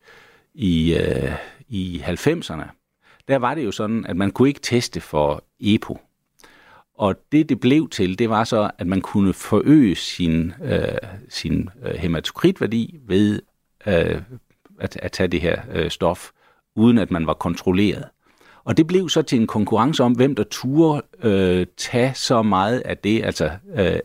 i, 0.53 0.93
øh, 0.93 1.31
i 1.69 2.03
90'erne, 2.05 2.65
der 3.27 3.37
var 3.37 3.55
det 3.55 3.65
jo 3.65 3.71
sådan, 3.71 4.05
at 4.05 4.15
man 4.15 4.31
kunne 4.31 4.47
ikke 4.47 4.59
teste 4.59 5.01
for 5.01 5.43
EPO. 5.59 5.99
Og 7.01 7.15
det, 7.31 7.49
det 7.49 7.59
blev 7.59 7.89
til, 7.89 8.19
det 8.19 8.29
var 8.29 8.43
så, 8.43 8.71
at 8.77 8.87
man 8.87 9.01
kunne 9.01 9.33
forøge 9.33 9.95
sin, 9.95 10.53
øh, 10.63 10.97
sin 11.29 11.69
øh, 11.83 11.95
hematokritværdi 11.95 12.99
ved 13.07 13.41
øh, 13.87 14.21
at, 14.79 14.97
at 14.97 15.11
tage 15.11 15.27
det 15.27 15.41
her 15.41 15.61
øh, 15.71 15.91
stof, 15.91 16.29
uden 16.75 16.97
at 16.97 17.11
man 17.11 17.27
var 17.27 17.33
kontrolleret. 17.33 18.05
Og 18.63 18.77
det 18.77 18.87
blev 18.87 19.09
så 19.09 19.21
til 19.21 19.39
en 19.39 19.47
konkurrence 19.47 20.03
om, 20.03 20.11
hvem 20.11 20.35
der 20.35 20.43
turde 20.43 21.01
øh, 21.23 21.65
tage 21.77 22.13
så 22.15 22.41
meget 22.41 22.79
af 22.79 22.97
det, 22.97 23.23
altså 23.23 23.49
øh, 23.75 23.99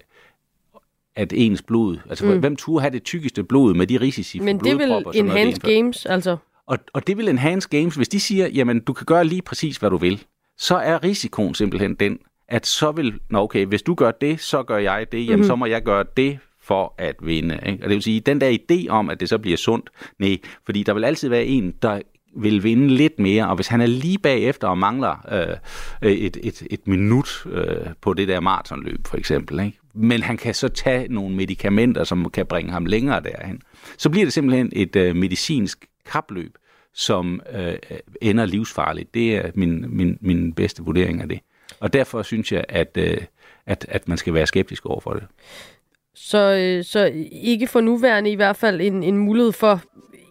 at 1.16 1.32
ens 1.32 1.62
blod, 1.62 1.96
altså 2.08 2.26
mm. 2.26 2.38
hvem 2.38 2.56
turde 2.56 2.80
have 2.80 2.90
det 2.90 3.02
tykkeste 3.02 3.44
blod 3.44 3.74
med 3.74 3.86
de 3.86 4.00
risici 4.00 4.38
Men 4.38 4.58
det 4.58 4.78
vil 4.78 5.04
Enhanced 5.14 5.60
Games, 5.60 6.06
altså? 6.06 6.36
Og, 6.66 6.78
og 6.92 7.06
det 7.06 7.16
vil 7.16 7.28
Enhanced 7.28 7.70
Games, 7.70 7.94
hvis 7.94 8.08
de 8.08 8.20
siger, 8.20 8.48
jamen 8.48 8.80
du 8.80 8.92
kan 8.92 9.06
gøre 9.06 9.24
lige 9.24 9.42
præcis, 9.42 9.76
hvad 9.76 9.90
du 9.90 9.96
vil, 9.96 10.24
så 10.58 10.76
er 10.76 11.04
risikoen 11.04 11.54
simpelthen 11.54 11.94
den, 11.94 12.18
at 12.48 12.66
så 12.66 12.92
vil, 12.92 13.14
nå 13.30 13.38
okay, 13.38 13.66
hvis 13.66 13.82
du 13.82 13.94
gør 13.94 14.10
det, 14.10 14.40
så 14.40 14.62
gør 14.62 14.78
jeg 14.78 15.06
det, 15.12 15.18
jamen 15.18 15.34
mm-hmm. 15.34 15.46
så 15.46 15.56
må 15.56 15.66
jeg 15.66 15.82
gøre 15.82 16.04
det 16.16 16.38
for 16.62 16.94
at 16.98 17.16
vinde. 17.22 17.60
Ikke? 17.66 17.84
Og 17.84 17.88
det 17.88 17.94
vil 17.94 18.02
sige, 18.02 18.20
den 18.20 18.40
der 18.40 18.58
idé 18.58 18.88
om, 18.88 19.10
at 19.10 19.20
det 19.20 19.28
så 19.28 19.38
bliver 19.38 19.56
sundt, 19.56 19.90
nej, 20.18 20.36
fordi 20.66 20.82
der 20.82 20.94
vil 20.94 21.04
altid 21.04 21.28
være 21.28 21.44
en, 21.44 21.74
der 21.82 22.00
vil 22.36 22.62
vinde 22.62 22.88
lidt 22.88 23.18
mere, 23.18 23.48
og 23.48 23.54
hvis 23.54 23.66
han 23.66 23.80
er 23.80 23.86
lige 23.86 24.18
bagefter 24.18 24.68
og 24.68 24.78
mangler 24.78 25.26
øh, 26.02 26.10
et, 26.12 26.36
et, 26.42 26.62
et 26.70 26.86
minut 26.86 27.46
øh, 27.46 27.86
på 28.00 28.14
det 28.14 28.28
der 28.28 28.40
maratonløb 28.40 29.06
for 29.06 29.16
eksempel, 29.16 29.60
ikke? 29.60 29.78
men 29.94 30.22
han 30.22 30.36
kan 30.36 30.54
så 30.54 30.68
tage 30.68 31.08
nogle 31.08 31.36
medicamenter, 31.36 32.04
som 32.04 32.30
kan 32.30 32.46
bringe 32.46 32.72
ham 32.72 32.86
længere 32.86 33.20
derhen, 33.20 33.60
så 33.98 34.10
bliver 34.10 34.26
det 34.26 34.32
simpelthen 34.32 34.72
et 34.72 34.96
øh, 34.96 35.16
medicinsk 35.16 35.86
kapløb, 36.12 36.54
som 36.94 37.40
øh, 37.52 37.76
ender 38.20 38.46
livsfarligt. 38.46 39.14
Det 39.14 39.36
er 39.36 39.50
min, 39.54 39.84
min, 39.88 40.18
min 40.20 40.52
bedste 40.52 40.82
vurdering 40.82 41.22
af 41.22 41.28
det. 41.28 41.40
Og 41.80 41.92
derfor 41.92 42.22
synes 42.22 42.52
jeg, 42.52 42.64
at, 42.68 42.98
øh, 42.98 43.18
at, 43.66 43.86
at 43.88 44.08
man 44.08 44.18
skal 44.18 44.34
være 44.34 44.46
skeptisk 44.46 44.86
over 44.86 45.00
for 45.00 45.12
det. 45.12 45.24
Så, 46.14 46.38
øh, 46.38 46.84
så 46.84 47.26
ikke 47.32 47.66
for 47.66 47.80
nuværende 47.80 48.30
i 48.30 48.34
hvert 48.34 48.56
fald 48.56 48.80
en, 48.80 49.02
en 49.02 49.18
mulighed 49.18 49.52
for 49.52 49.82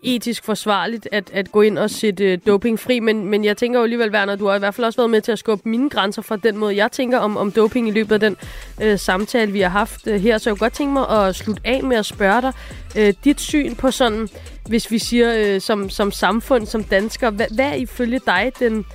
etisk 0.06 0.44
forsvarligt 0.44 1.08
at, 1.12 1.30
at 1.34 1.52
gå 1.52 1.62
ind 1.62 1.78
og 1.78 1.90
sætte 1.90 2.24
øh, 2.24 2.38
doping 2.48 2.80
fri, 2.80 3.00
men, 3.00 3.26
men 3.26 3.46
jeg 3.46 3.58
tænker 3.58 3.80
jo 3.80 3.84
alligevel, 3.84 4.12
Werner, 4.12 4.36
du 4.36 4.48
har 4.48 4.56
i 4.56 4.60
hvert 4.60 4.76
fald 4.76 4.86
også 4.86 4.98
været 4.98 5.10
med 5.10 5.22
til 5.22 5.32
at 5.32 5.40
skubbe 5.40 5.70
mine 5.70 5.90
grænser 5.90 6.22
fra 6.22 6.36
den 6.36 6.58
måde, 6.58 6.76
jeg 6.76 6.92
tænker 6.92 7.18
om, 7.18 7.38
om 7.38 7.52
doping 7.52 7.88
i 7.88 7.92
løbet 7.92 8.12
af 8.12 8.20
den 8.20 8.38
øh, 8.82 9.00
samtale, 9.00 9.52
vi 9.52 9.62
har 9.62 9.70
haft 9.70 10.08
øh, 10.08 10.22
her. 10.22 10.38
Så 10.38 10.50
jeg 10.50 10.58
kunne 10.58 10.66
godt 10.66 10.74
tænke 10.74 10.94
mig 10.94 11.10
at 11.10 11.36
slutte 11.36 11.62
af 11.66 11.84
med 11.84 11.98
at 11.98 12.06
spørge 12.06 12.42
dig 12.42 12.54
øh, 12.98 13.14
dit 13.24 13.42
syn 13.42 13.76
på 13.76 13.92
sådan, 13.92 14.30
hvis 14.68 14.92
vi 14.92 15.00
siger 15.00 15.34
øh, 15.38 15.62
som, 15.62 15.90
som 15.90 16.12
samfund, 16.12 16.66
som 16.66 16.84
dansker, 16.84 17.30
hvad, 17.30 17.48
hvad 17.56 17.66
er 17.66 17.74
ifølge 17.74 18.20
dig 18.26 18.52
den, 18.60 18.86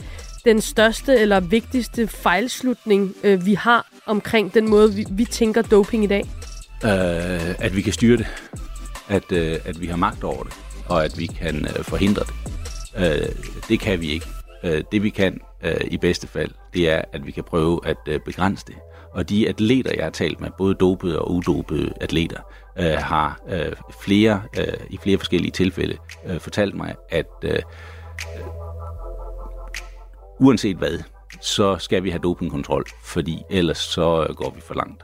den 0.44 0.60
største 0.60 1.16
eller 1.16 1.40
vigtigste 1.40 2.06
fejlslutning, 2.06 3.14
øh, 3.24 3.46
vi 3.46 3.54
har 3.54 3.86
omkring 4.06 4.54
den 4.54 4.70
måde, 4.70 4.94
vi, 4.94 5.06
vi 5.10 5.24
tænker 5.24 5.62
doping 5.62 6.04
i 6.04 6.06
dag? 6.06 6.24
Uh, 6.84 7.64
at 7.64 7.76
vi 7.76 7.82
kan 7.82 7.92
styre 7.92 8.16
det. 8.16 8.26
At, 9.08 9.32
uh, 9.32 9.38
at 9.38 9.80
vi 9.80 9.86
har 9.86 9.96
magt 9.96 10.24
over 10.24 10.42
det 10.42 10.52
og 10.90 11.04
at 11.04 11.18
vi 11.18 11.26
kan 11.26 11.56
øh, 11.56 11.84
forhindre 11.84 12.22
det. 12.22 12.34
Øh, 12.96 13.28
det 13.68 13.80
kan 13.80 14.00
vi 14.00 14.10
ikke. 14.10 14.26
Øh, 14.64 14.84
det 14.92 15.02
vi 15.02 15.10
kan 15.10 15.40
øh, 15.62 15.80
i 15.90 15.96
bedste 15.96 16.26
fald, 16.26 16.50
det 16.74 16.90
er, 16.90 17.02
at 17.12 17.26
vi 17.26 17.30
kan 17.30 17.44
prøve 17.44 17.80
at 17.84 17.96
øh, 18.06 18.20
begrænse 18.20 18.64
det. 18.66 18.74
Og 19.12 19.28
de 19.28 19.48
atleter, 19.48 19.90
jeg 19.96 20.04
har 20.04 20.10
talt 20.10 20.40
med, 20.40 20.50
både 20.58 20.74
dopede 20.74 21.18
og 21.18 21.30
udopede 21.30 21.92
atleter, 22.00 22.40
øh, 22.78 22.92
har 22.92 23.40
øh, 23.48 23.72
flere 24.02 24.42
øh, 24.58 24.66
i 24.90 24.98
flere 25.02 25.18
forskellige 25.18 25.52
tilfælde 25.52 25.96
øh, 26.26 26.40
fortalt 26.40 26.74
mig, 26.74 26.94
at 27.08 27.26
øh, 27.44 27.58
uanset 30.40 30.76
hvad, 30.76 30.98
så 31.40 31.78
skal 31.78 32.04
vi 32.04 32.10
have 32.10 32.20
dopingkontrol, 32.22 32.84
fordi 33.04 33.42
ellers 33.50 33.78
så 33.78 34.26
øh, 34.28 34.34
går 34.34 34.50
vi 34.50 34.60
for 34.60 34.74
langt. 34.74 35.02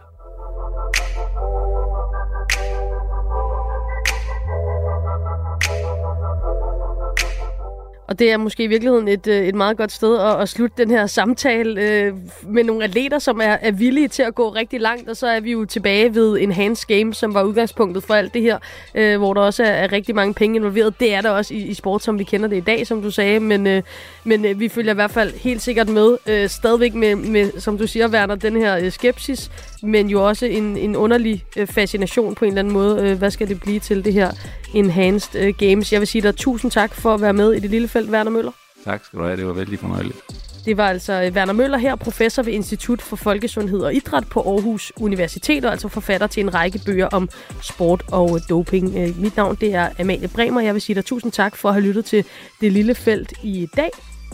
Og 8.08 8.18
det 8.18 8.32
er 8.32 8.36
måske 8.36 8.64
i 8.64 8.66
virkeligheden 8.66 9.08
et, 9.08 9.26
øh, 9.26 9.46
et 9.46 9.54
meget 9.54 9.76
godt 9.76 9.92
sted 9.92 10.18
at, 10.18 10.40
at 10.40 10.48
slutte 10.48 10.82
den 10.82 10.90
her 10.90 11.06
samtale 11.06 11.80
øh, 11.80 12.12
med 12.42 12.64
nogle 12.64 12.84
atleter, 12.84 13.18
som 13.18 13.40
er, 13.40 13.56
er 13.60 13.70
villige 13.70 14.08
til 14.08 14.22
at 14.22 14.34
gå 14.34 14.48
rigtig 14.48 14.80
langt. 14.80 15.08
Og 15.08 15.16
så 15.16 15.26
er 15.26 15.40
vi 15.40 15.52
jo 15.52 15.64
tilbage 15.64 16.14
ved 16.14 16.38
en 16.40 16.52
hands 16.52 16.86
game, 16.86 17.14
som 17.14 17.34
var 17.34 17.42
udgangspunktet 17.42 18.02
for 18.02 18.14
alt 18.14 18.34
det 18.34 18.42
her, 18.42 18.58
øh, 18.94 19.18
hvor 19.18 19.34
der 19.34 19.40
også 19.40 19.62
er, 19.62 19.70
er 19.70 19.92
rigtig 19.92 20.14
mange 20.14 20.34
penge 20.34 20.56
involveret. 20.56 21.00
Det 21.00 21.14
er 21.14 21.20
der 21.20 21.30
også 21.30 21.54
i, 21.54 21.56
i 21.56 21.74
sport, 21.74 22.02
som 22.02 22.18
vi 22.18 22.24
kender 22.24 22.48
det 22.48 22.56
i 22.56 22.60
dag, 22.60 22.86
som 22.86 23.02
du 23.02 23.10
sagde. 23.10 23.40
Men, 23.40 23.66
øh, 23.66 23.82
men 24.24 24.44
øh, 24.44 24.60
vi 24.60 24.68
følger 24.68 24.92
i 24.92 24.94
hvert 24.94 25.10
fald 25.10 25.34
helt 25.34 25.62
sikkert 25.62 25.88
med. 25.88 26.16
Øh, 26.26 26.48
stadigvæk 26.48 26.94
med, 26.94 27.14
med, 27.14 27.60
som 27.60 27.78
du 27.78 27.86
siger, 27.86 28.08
Werner, 28.08 28.34
den 28.34 28.56
her 28.56 28.78
øh, 28.78 28.92
skepsis, 28.92 29.50
men 29.82 30.08
jo 30.08 30.26
også 30.28 30.46
en, 30.46 30.76
en 30.76 30.96
underlig 30.96 31.44
øh, 31.56 31.66
fascination 31.66 32.34
på 32.34 32.44
en 32.44 32.50
eller 32.50 32.58
anden 32.58 32.72
måde. 32.72 33.02
Øh, 33.02 33.18
hvad 33.18 33.30
skal 33.30 33.48
det 33.48 33.60
blive 33.60 33.80
til 33.80 34.04
det 34.04 34.12
her 34.12 34.30
Enhanced 34.74 35.40
øh, 35.40 35.55
Games? 35.59 35.92
Jeg 35.92 36.00
vil 36.00 36.09
sige 36.09 36.22
dig 36.22 36.37
tusind 36.37 36.70
tak 36.70 36.94
for 36.94 37.14
at 37.14 37.20
være 37.20 37.33
med 37.33 37.52
i 37.52 37.61
det 37.61 37.70
lille 37.70 37.88
felt, 37.88 38.11
Werner 38.11 38.31
Møller. 38.31 38.52
Tak 38.85 39.05
skal 39.05 39.18
du 39.18 39.24
have, 39.24 39.37
det 39.37 39.46
var 39.46 39.52
vældig 39.52 39.79
fornøjeligt. 39.79 40.16
Det 40.64 40.76
var 40.76 40.88
altså 40.88 41.12
øh, 41.22 41.33
Werner 41.33 41.52
Møller 41.52 41.79
her, 41.79 41.96
professor 41.96 42.42
ved 42.42 42.52
Institut 42.52 43.02
for 43.02 43.16
Folkesundhed 43.16 43.81
og 43.81 43.94
Idræt 43.94 44.29
på 44.29 44.40
Aarhus 44.40 44.92
Universitet, 45.00 45.64
og 45.64 45.72
altså 45.72 45.88
forfatter 45.88 46.26
til 46.26 46.40
en 46.40 46.55
række 46.55 46.81
bøger 46.87 47.07
om 47.07 47.29
sport 47.62 48.02
og 48.12 48.40
doping. 48.48 48.96
Øh, 48.96 49.20
mit 49.20 49.37
navn 49.37 49.57
det 49.61 49.74
er 49.74 49.88
Amalie 49.98 50.29
Bremer. 50.29 50.61
Jeg 50.61 50.74
vil 50.74 50.83
sige 50.83 50.96
dig 50.96 51.05
tusind 51.05 51.33
tak 51.33 51.57
for 51.57 51.68
at 51.68 51.74
have 51.74 51.85
lyttet 51.85 52.05
til 52.05 52.24
det 52.61 52.72
lille 52.72 52.94
felt 52.94 53.33
i 53.42 53.68
dag. 53.76 53.90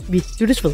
Vi 0.09 0.23
lyttes 0.39 0.63
ved. 0.63 0.73